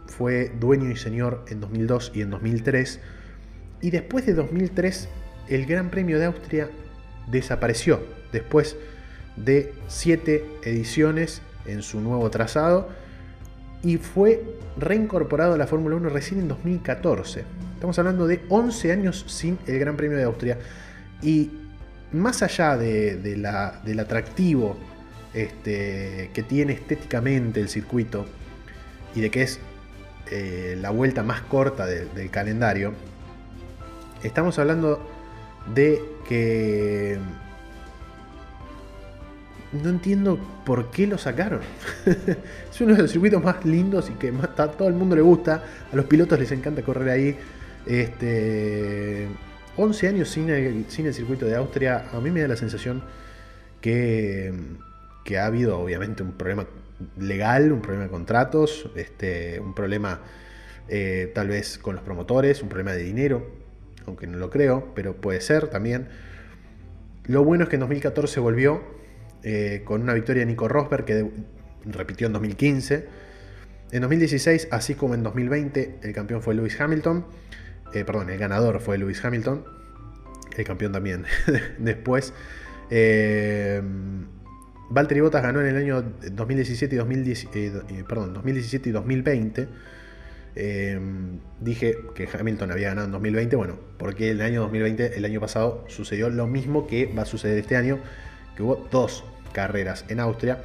fue 0.08 0.52
dueño 0.60 0.90
y 0.90 0.96
señor 0.96 1.46
en 1.50 1.60
2002 1.60 2.14
y 2.16 2.22
en 2.22 2.32
2003. 2.32 3.00
Y 3.80 3.92
después 3.92 4.26
de 4.26 4.34
2003, 4.34 5.08
el 5.50 5.68
Gran 5.68 5.92
Premio 5.92 6.18
de 6.18 6.26
Austria 6.26 6.68
desapareció. 7.28 8.00
Después 8.32 8.76
de 9.36 9.76
siete 9.88 10.44
ediciones 10.64 11.44
en 11.68 11.84
su 11.84 12.02
nuevo 12.02 12.28
trazado. 12.32 12.90
Y 13.84 13.98
fue 13.98 14.44
reincorporado 14.80 15.54
a 15.54 15.58
la 15.58 15.68
Fórmula 15.68 15.96
1 15.96 16.10
recién 16.10 16.40
en 16.40 16.48
2014. 16.48 17.44
Estamos 17.76 18.00
hablando 18.00 18.26
de 18.26 18.42
11 18.50 18.92
años 18.92 19.26
sin 19.28 19.60
el 19.68 19.78
Gran 19.78 19.96
Premio 19.96 20.18
de 20.18 20.24
Austria. 20.24 20.58
Y 21.22 21.52
más 22.12 22.41
allá 22.41 22.78
del 22.78 23.46
atractivo 24.00 24.78
este, 25.34 26.32
que 26.34 26.43
tiene 26.43 26.74
estéticamente 26.74 27.60
el 27.60 27.70
circuito 27.70 28.26
y 29.13 29.22
de 29.22 29.30
que 29.30 29.43
es 29.43 29.60
eh, 30.32 30.78
la 30.80 30.89
vuelta 30.89 31.24
más 31.24 31.41
corta 31.41 31.86
del 31.86 32.30
calendario, 32.30 32.93
estamos 34.24 34.58
hablando 34.60 35.08
de 35.74 36.02
que 36.28 37.20
no 39.72 39.89
entiendo 39.89 40.39
por 40.65 40.91
qué 40.91 41.08
lo 41.08 41.17
sacaron. 41.17 41.62
es 42.06 42.82
uno 42.82 42.96
de 42.96 43.02
los 43.02 43.12
circuitos 43.12 43.43
más 43.43 43.63
lindos 43.65 44.10
y 44.10 44.13
que 44.13 44.30
a 44.30 44.67
todo 44.67 44.88
el 44.88 44.93
mundo 44.93 45.15
le 45.15 45.22
gusta. 45.22 45.63
A 45.91 45.96
los 45.96 46.06
pilotos 46.06 46.39
les 46.39 46.52
encanta 46.52 46.82
correr 46.82 47.10
ahí. 47.10 47.38
Este, 47.86 49.28
11 49.78 50.08
años 50.08 50.30
sin 50.30 50.50
el, 50.50 50.86
circuito 50.90 51.46
de 51.46 51.56
Austria, 51.56 52.10
a 52.12 52.20
mí 52.20 52.32
me 52.32 52.42
da 52.42 52.48
la 52.48 52.56
sensación 52.56 53.04
que, 53.80 54.52
ha 55.40 55.46
habido 55.46 55.80
obviamente 55.80 56.24
un 56.24 56.32
problema 56.32 56.66
legal, 57.20 57.72
un 57.72 57.82
problema 57.82 58.06
de 58.06 58.10
contratos, 58.10 58.90
este, 58.96 59.60
un 59.60 59.76
problema 59.76 60.22
eh, 60.90 61.32
tal 61.36 61.50
vez 61.50 61.78
con 61.78 61.96
los 61.96 62.04
promotores, 62.04 62.63
un 62.63 62.70
problema 62.70 62.94
de 62.94 63.04
dinero, 63.04 63.46
aunque 64.08 64.26
no 64.26 64.38
lo 64.38 64.50
creo, 64.50 64.94
pero 64.96 65.16
puede 65.16 65.42
ser 65.42 65.68
también. 65.68 66.08
Lo 67.26 67.44
bueno 67.44 67.66
es 67.66 67.70
que 67.70 67.76
en 67.76 67.82
2014 67.82 68.40
volvió 68.40 68.82
eh, 69.44 69.84
con 69.86 70.02
una 70.02 70.13
victoria 70.13 70.42
de 70.42 70.48
Nico 70.48 70.68
Rosberg 70.68 71.06
que 71.06 71.30
repitió 71.86 72.28
en 72.28 72.34
2015. 72.34 73.06
En 73.92 74.02
2016, 74.02 74.70
así 74.72 74.96
como 74.96 75.13
en 75.13 75.24
2020, 75.24 76.00
el 76.02 76.13
campeón 76.13 76.42
fue 76.42 76.56
Lewis 76.56 76.80
Hamilton. 76.82 77.26
Eh, 77.93 78.04
perdón, 78.04 78.30
el 78.30 78.38
ganador 78.38 78.80
fue 78.80 78.97
Lewis 78.97 79.23
Hamilton, 79.23 79.63
el 80.58 80.65
campeón 80.65 80.91
también 80.91 81.26
después. 81.78 82.34
Eh, 82.89 83.82
Valtteri 84.89 85.19
Bottas 85.21 85.43
ganó 85.43 85.62
en 85.62 85.67
el 85.67 85.78
año 85.78 86.02
2017 86.32 86.95
y, 86.95 86.97
2017 86.97 88.89
y 88.89 88.91
2020. 88.91 89.67
Eh, 90.60 91.00
dije 91.62 91.97
que 92.15 92.28
Hamilton 92.32 92.71
había 92.71 92.89
ganado 92.89 93.06
en 93.06 93.12
2020, 93.12 93.56
bueno, 93.56 93.78
porque 93.97 94.32
el 94.32 94.41
año 94.41 94.62
2020, 94.62 95.17
el 95.17 95.26
año 95.26 95.39
pasado, 95.39 95.86
sucedió 95.88 96.30
lo 96.30 96.47
mismo 96.47 96.88
que 96.88 97.06
va 97.06 97.23
a 97.23 97.26
suceder 97.26 97.60
este 97.60 97.76
año, 97.76 98.00
que 98.56 98.63
hubo 98.63 98.88
dos 98.91 99.23
carreras 99.54 100.06
en 100.10 100.19
Austria. 100.19 100.63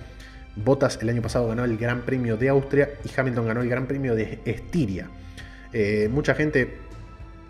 Bottas 0.56 0.98
el 1.02 1.08
año 1.08 1.22
pasado 1.22 1.48
ganó 1.48 1.64
el 1.64 1.76
Gran 1.76 2.02
Premio 2.02 2.36
de 2.36 2.48
Austria 2.48 2.90
y 3.04 3.10
Hamilton 3.14 3.46
ganó 3.46 3.62
el 3.62 3.68
Gran 3.68 3.86
Premio 3.86 4.14
de 4.14 4.40
Estiria. 4.44 5.08
mucha 6.10 6.34
gente 6.34 6.91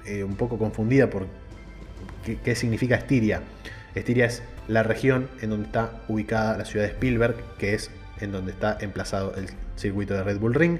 eh, 0.06 0.24
un 0.24 0.36
poco 0.36 0.58
confundida 0.58 1.10
por 1.10 1.26
qué, 2.44 2.54
significa 2.54 2.96
Estiria. 2.96 3.42
Estiria 3.94 4.26
es 4.26 4.42
la 4.68 4.82
región 4.82 5.28
en 5.40 5.50
donde 5.50 5.66
está 5.66 6.02
ubicada 6.08 6.56
la 6.56 6.64
ciudad 6.64 6.86
de 6.86 6.92
Spielberg, 6.92 7.36
que 7.58 7.74
es 7.74 7.90
en 8.20 8.32
donde 8.32 8.52
está 8.52 8.78
emplazado 8.80 9.34
el 9.36 9.46
circuito 9.76 10.14
de 10.14 10.22
Red 10.22 10.38
Bull 10.38 10.54
Ring. 10.54 10.78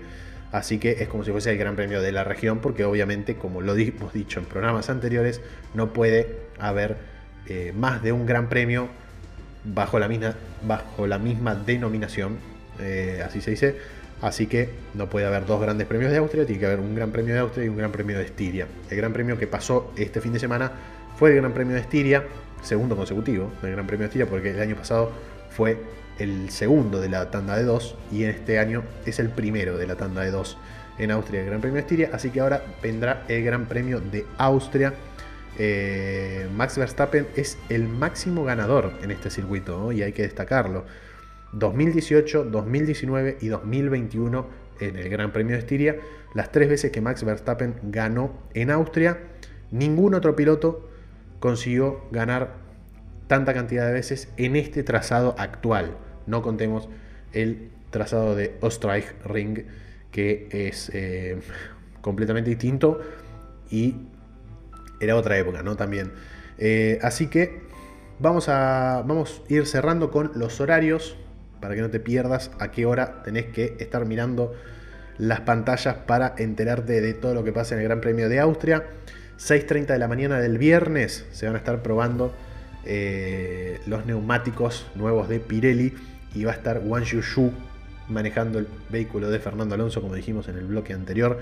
Así 0.53 0.79
que 0.79 0.93
es 0.93 1.09
como 1.09 1.25
si 1.25 1.31
fuese 1.31 1.51
el 1.51 1.59
Gran 1.59 1.77
Premio 1.77 2.03
de 2.03 2.13
la 2.13 2.25
región, 2.25 2.61
porque 2.61 2.85
obviamente, 2.85 3.37
como 3.37 3.63
lo 3.63 3.75
hemos 3.75 4.13
dicho 4.13 4.39
en 4.39 4.47
programas 4.47 4.91
anteriores, 4.91 5.41
no 5.75 5.93
puede 5.93 6.41
haber 6.59 6.99
eh, 7.49 7.73
más 7.75 8.03
de 8.03 8.13
un 8.13 8.27
Gran 8.27 8.49
Premio 8.49 8.89
bajo 9.65 9.99
la 9.99 10.09
misma, 10.09 10.35
bajo 10.67 11.07
la 11.07 11.19
misma 11.19 11.55
denominación, 11.55 12.39
eh, 12.81 13.23
así 13.25 13.41
se 13.41 13.53
dice, 13.53 13.77
Así 14.23 14.47
que 14.47 14.71
no 14.95 15.11
puede 15.11 15.27
haber 15.27 15.45
dos 15.47 15.61
grandes 15.61 15.87
premios 15.87 16.13
de 16.13 16.19
Austria, 16.19 16.47
tiene 16.47 16.61
que 16.61 16.67
haber 16.67 16.81
un 16.81 16.95
gran 16.95 17.11
premio 17.11 17.35
de 17.35 17.41
Austria 17.41 17.67
y 17.67 17.69
un 17.69 17.77
gran 17.77 17.93
premio 17.93 18.17
de 18.17 18.25
Estiria. 18.25 18.69
El 18.89 18.97
gran 18.97 19.13
premio 19.13 19.37
que 19.37 19.47
pasó 19.47 19.93
este 19.97 20.21
fin 20.21 20.33
de 20.33 20.39
semana 20.39 20.73
fue 21.17 21.31
el 21.31 21.37
gran 21.37 21.53
premio 21.53 21.75
de 21.75 21.81
Estiria, 21.81 22.25
segundo 22.63 22.97
consecutivo 22.97 23.53
del 23.61 23.73
gran 23.73 23.87
premio 23.87 24.05
de 24.05 24.07
Estiria, 24.07 24.27
porque 24.27 24.51
el 24.51 24.61
año 24.61 24.77
pasado 24.77 25.11
fue 25.51 25.77
el 26.19 26.51
segundo 26.51 27.01
de 27.01 27.09
la 27.09 27.31
tanda 27.31 27.57
de 27.57 27.65
dos 27.65 27.97
y 28.13 28.23
en 28.25 28.31
este 28.31 28.59
año 28.59 28.85
es 29.07 29.19
el 29.19 29.29
primero 29.29 29.77
de 29.77 29.87
la 29.87 29.97
tanda 29.97 30.23
de 30.23 30.31
dos 30.31 30.57
en 30.99 31.11
Austria 31.11 31.41
el 31.41 31.47
Gran 31.47 31.61
Premio 31.61 31.77
de 31.77 31.81
Estiria, 31.81 32.11
así 32.13 32.31
que 32.31 32.41
ahora 32.41 32.63
vendrá 32.83 33.25
el 33.29 33.43
Gran 33.45 33.67
Premio 33.67 34.01
de 34.01 34.27
Austria. 34.39 34.95
Eh, 35.59 36.49
Max 36.55 36.79
Verstappen 36.79 37.27
es 37.37 37.59
el 37.69 37.89
máximo 37.89 38.45
ganador 38.45 38.93
en 39.03 39.11
este 39.11 39.31
circuito 39.31 39.93
y 39.93 40.03
hay 40.03 40.13
que 40.13 40.23
destacarlo. 40.23 40.85
2018, 41.53 42.45
2019 42.45 43.38
y 43.41 43.49
2021 43.49 44.47
en 44.81 44.97
el 44.97 45.09
Gran 45.09 45.33
Premio 45.33 45.55
de 45.55 45.61
Estiria, 45.61 45.97
las 46.35 46.51
tres 46.51 46.69
veces 46.69 46.91
que 46.91 47.01
Max 47.01 47.25
Verstappen 47.25 47.75
ganó 47.83 48.33
en 48.55 48.71
Austria, 48.71 49.19
ningún 49.71 50.15
otro 50.15 50.35
piloto 50.35 50.88
consiguió 51.41 52.03
ganar 52.11 52.55
tanta 53.27 53.55
cantidad 53.55 53.87
de 53.87 53.93
veces 53.93 54.29
en 54.37 54.57
este 54.57 54.83
trazado 54.83 55.35
actual. 55.38 55.97
No 56.27 56.43
contemos 56.43 56.88
el 57.33 57.71
trazado 57.91 58.35
de 58.35 58.57
Ostreich 58.61 59.07
Ring, 59.25 59.65
que 60.11 60.49
es 60.51 60.91
eh, 60.95 61.38
completamente 62.01 62.51
distinto 62.51 63.01
y 63.71 63.97
era 65.01 65.17
otra 65.17 65.38
época, 65.38 65.62
¿no? 65.62 65.77
También. 65.77 66.12
Eh, 66.59 66.99
así 67.03 67.29
que 67.29 67.62
vamos 68.19 68.49
a, 68.49 69.03
vamos 69.07 69.43
a 69.49 69.53
ir 69.53 69.67
cerrando 69.67 70.11
con 70.11 70.33
los 70.35 70.61
horarios 70.61 71.17
para 71.62 71.77
que 71.77 71.81
no 71.81 71.88
te 71.88 72.01
pierdas 72.01 72.51
a 72.59 72.72
qué 72.72 72.85
hora 72.85 73.22
tenés 73.22 73.46
que 73.46 73.77
estar 73.79 74.05
mirando 74.05 74.53
las 75.16 75.40
pantallas 75.40 75.94
para 75.94 76.35
enterarte 76.37 77.01
de 77.01 77.14
todo 77.14 77.33
lo 77.33 77.44
que 77.44 77.53
pasa 77.53 77.75
en 77.75 77.81
el 77.81 77.87
Gran 77.87 78.01
Premio 78.01 78.29
de 78.29 78.40
Austria. 78.40 78.85
6.30 79.38 79.87
de 79.87 79.98
la 79.98 80.09
mañana 80.09 80.40
del 80.40 80.59
viernes 80.59 81.25
se 81.31 81.46
van 81.46 81.55
a 81.55 81.59
estar 81.59 81.83
probando 81.83 82.35
eh, 82.85 83.81
los 83.87 84.05
neumáticos 84.05 84.87
nuevos 84.96 85.29
de 85.29 85.38
Pirelli 85.38 85.94
y 86.35 86.44
va 86.44 86.51
a 86.51 86.55
estar 86.55 86.81
Wang 86.85 87.05
Yushu 87.05 87.53
manejando 88.09 88.59
el 88.59 88.66
vehículo 88.90 89.31
de 89.31 89.38
Fernando 89.38 89.77
Alonso, 89.77 90.03
como 90.03 90.14
dijimos 90.14 90.48
en 90.48 90.59
el 90.59 90.66
bloque 90.66 90.92
anterior. 90.92 91.38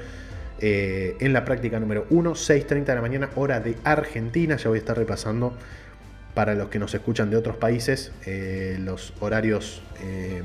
Eh, 0.63 1.17
en 1.21 1.33
la 1.33 1.47
práctica 1.47 1.81
número 1.81 2.07
1, 2.11 2.33
6.30 2.33 2.85
de 2.85 2.95
la 2.95 3.01
mañana, 3.01 3.31
hora 3.37 3.61
de 3.61 3.77
Argentina. 3.85 4.57
Ya 4.57 4.69
voy 4.69 4.77
a 4.77 4.81
estar 4.81 4.99
repasando 4.99 5.55
para 6.35 6.55
los 6.55 6.69
que 6.69 6.79
nos 6.79 6.95
escuchan 6.95 7.31
de 7.31 7.37
otros 7.37 7.57
países, 7.57 8.13
eh, 8.27 8.77
los 8.81 9.13
horarios 9.21 9.83
eh, 10.03 10.43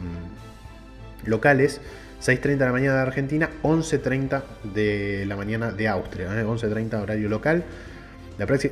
locales, 1.25 1.81
6.30 2.21 2.57
de 2.57 2.65
la 2.65 2.71
mañana 2.71 2.95
de 2.95 3.01
Argentina, 3.01 3.49
11.30 3.61 4.43
de 4.73 5.25
la 5.27 5.35
mañana 5.35 5.71
de 5.71 5.87
Austria, 5.87 6.29
11.30 6.29 6.93
eh, 6.93 6.95
horario 6.95 7.29
local. 7.29 7.63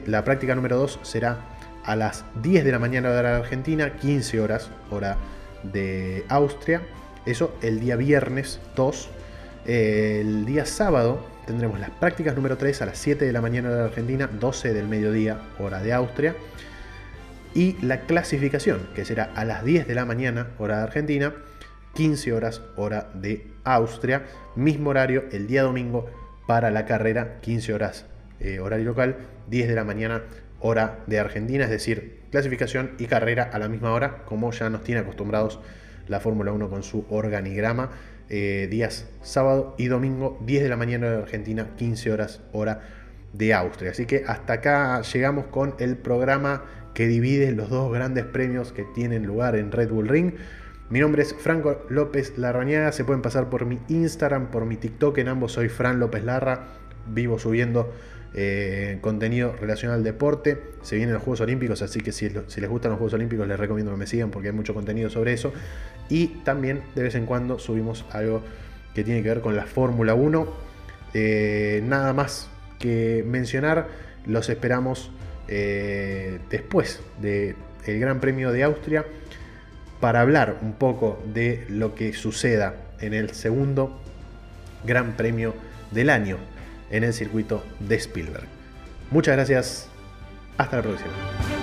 La, 0.08 0.23
práctica 0.23 0.56
número 0.56 0.78
2 0.78 0.99
será 1.04 1.38
a 1.86 1.95
las 1.95 2.26
10 2.41 2.65
de 2.65 2.71
la 2.71 2.80
mañana 2.80 3.12
de 3.12 3.23
la 3.23 3.38
Argentina, 3.38 3.93
15 3.93 4.41
horas 4.41 4.69
hora 4.89 5.17
de 5.62 6.26
Austria. 6.30 6.82
Eso 7.26 7.56
el 7.62 7.80
día 7.80 7.95
viernes 7.95 8.60
2. 8.76 9.10
el 9.65 10.45
día 10.45 10.65
sábado 10.65 11.26
tendremos 11.45 11.80
las 11.80 11.91
prácticas 11.91 12.36
número 12.36 12.58
3 12.58 12.82
a 12.82 12.86
las 12.88 12.97
7 12.97 13.23
de 13.23 13.32
la 13.32 13.39
mañana 13.39 13.69
de 13.69 13.78
la 13.78 13.86
Argentina, 13.86 14.28
12 14.28 14.73
del 14.73 14.88
mediodía 14.89 15.38
hora 15.60 15.82
de 15.82 15.93
Austria 15.93 16.36
y 17.53 17.77
la 17.81 18.01
clasificación, 18.01 18.87
que 18.95 19.05
será 19.05 19.31
a 19.35 19.45
las 19.45 19.63
10 19.63 19.87
de 19.87 19.95
la 19.95 20.05
mañana, 20.05 20.49
hora 20.57 20.77
de 20.77 20.83
Argentina, 20.83 21.33
15 21.93 22.33
horas, 22.33 22.61
hora 22.75 23.09
de 23.13 23.47
Austria, 23.63 24.23
mismo 24.55 24.89
horario 24.89 25.25
el 25.32 25.47
día 25.47 25.63
domingo 25.63 26.09
para 26.47 26.71
la 26.71 26.86
carrera, 26.86 27.39
15 27.41 27.73
horas, 27.73 28.05
eh, 28.39 28.59
horario 28.59 28.86
local, 28.86 29.17
10 29.49 29.67
de 29.67 29.75
la 29.75 29.84
mañana, 29.84 30.23
hora 30.59 30.99
de 31.07 31.19
Argentina, 31.19 31.65
es 31.65 31.69
decir, 31.69 32.21
clasificación 32.32 32.91
y 32.97 33.05
carrera 33.05 33.43
a 33.43 33.59
la 33.59 33.69
misma 33.69 33.91
hora, 33.93 34.23
como 34.25 34.51
ya 34.51 34.69
nos 34.69 34.84
tiene 34.84 35.01
acostumbrados 35.01 35.59
la 36.07 36.19
Fórmula 36.19 36.51
1 36.51 36.69
con 36.69 36.84
su 36.84 37.05
organigrama. 37.09 37.91
Eh, 38.30 38.67
días 38.71 39.07
sábado 39.21 39.75
y 39.78 39.88
domingo, 39.88 40.39
10 40.45 40.63
de 40.63 40.69
la 40.69 40.78
mañana 40.78 41.09
de 41.11 41.17
Argentina, 41.17 41.67
15 41.78 42.11
horas, 42.11 42.41
hora 42.53 42.82
de 43.34 43.53
Austria. 43.53 43.91
Así 43.91 44.05
que 44.05 44.23
hasta 44.25 44.53
acá 44.53 45.01
llegamos 45.01 45.47
con 45.47 45.75
el 45.80 45.97
programa 45.97 46.63
que 46.93 47.07
divide 47.07 47.51
los 47.51 47.69
dos 47.69 47.91
grandes 47.91 48.25
premios 48.25 48.71
que 48.71 48.83
tienen 48.83 49.25
lugar 49.25 49.55
en 49.55 49.71
Red 49.71 49.89
Bull 49.89 50.07
Ring. 50.07 50.33
Mi 50.89 50.99
nombre 50.99 51.23
es 51.23 51.33
Franco 51.33 51.85
López 51.89 52.37
Larrañaga, 52.37 52.91
se 52.91 53.03
pueden 53.03 53.21
pasar 53.21 53.49
por 53.49 53.65
mi 53.65 53.79
Instagram, 53.87 54.51
por 54.51 54.65
mi 54.65 54.77
TikTok, 54.77 55.17
en 55.17 55.27
ambos 55.27 55.53
soy 55.53 55.69
Fran 55.69 55.99
López 55.99 56.23
Larra, 56.23 56.67
vivo 57.07 57.39
subiendo 57.39 57.91
eh, 58.35 58.97
contenido 59.01 59.55
relacionado 59.59 59.97
al 59.97 60.03
deporte. 60.03 60.59
Se 60.81 60.95
vienen 60.95 61.13
los 61.13 61.23
Juegos 61.23 61.41
Olímpicos, 61.41 61.81
así 61.81 61.99
que 61.99 62.11
si, 62.11 62.29
les 62.29 62.69
gustan 62.69 62.91
los 62.91 62.97
Juegos 62.97 63.13
Olímpicos 63.13 63.47
les 63.47 63.59
recomiendo 63.59 63.91
que 63.91 63.97
me 63.97 64.07
sigan 64.07 64.31
porque 64.31 64.49
hay 64.49 64.53
mucho 64.53 64.73
contenido 64.73 65.09
sobre 65.09 65.33
eso. 65.33 65.53
Y 66.09 66.27
también 66.43 66.81
de 66.95 67.03
vez 67.03 67.15
en 67.15 67.25
cuando 67.25 67.59
subimos 67.59 68.05
algo 68.11 68.41
que 68.95 69.03
tiene 69.03 69.21
que 69.21 69.29
ver 69.29 69.41
con 69.41 69.55
la 69.55 69.65
Fórmula 69.65 70.15
1. 70.15 70.47
Eh, 71.13 71.83
nada 71.85 72.13
más 72.13 72.49
que 72.79 73.23
mencionar, 73.27 73.87
los 74.25 74.49
esperamos 74.49 75.11
eh, 75.47 76.39
después 76.49 77.01
del 77.21 77.55
Gran 77.85 78.19
Premio 78.19 78.51
de 78.51 78.63
Austria 78.63 79.05
para 79.99 80.21
hablar 80.21 80.57
un 80.61 80.73
poco 80.73 81.21
de 81.33 81.65
lo 81.69 81.95
que 81.95 82.13
suceda 82.13 82.75
en 82.99 83.13
el 83.13 83.31
segundo 83.31 83.99
Gran 84.85 85.15
Premio 85.15 85.53
del 85.91 86.09
año 86.09 86.37
en 86.91 87.03
el 87.03 87.13
circuito 87.13 87.63
de 87.79 87.95
Spielberg. 87.95 88.47
Muchas 89.11 89.35
gracias, 89.35 89.89
hasta 90.57 90.77
la 90.77 90.83
próxima. 90.83 91.62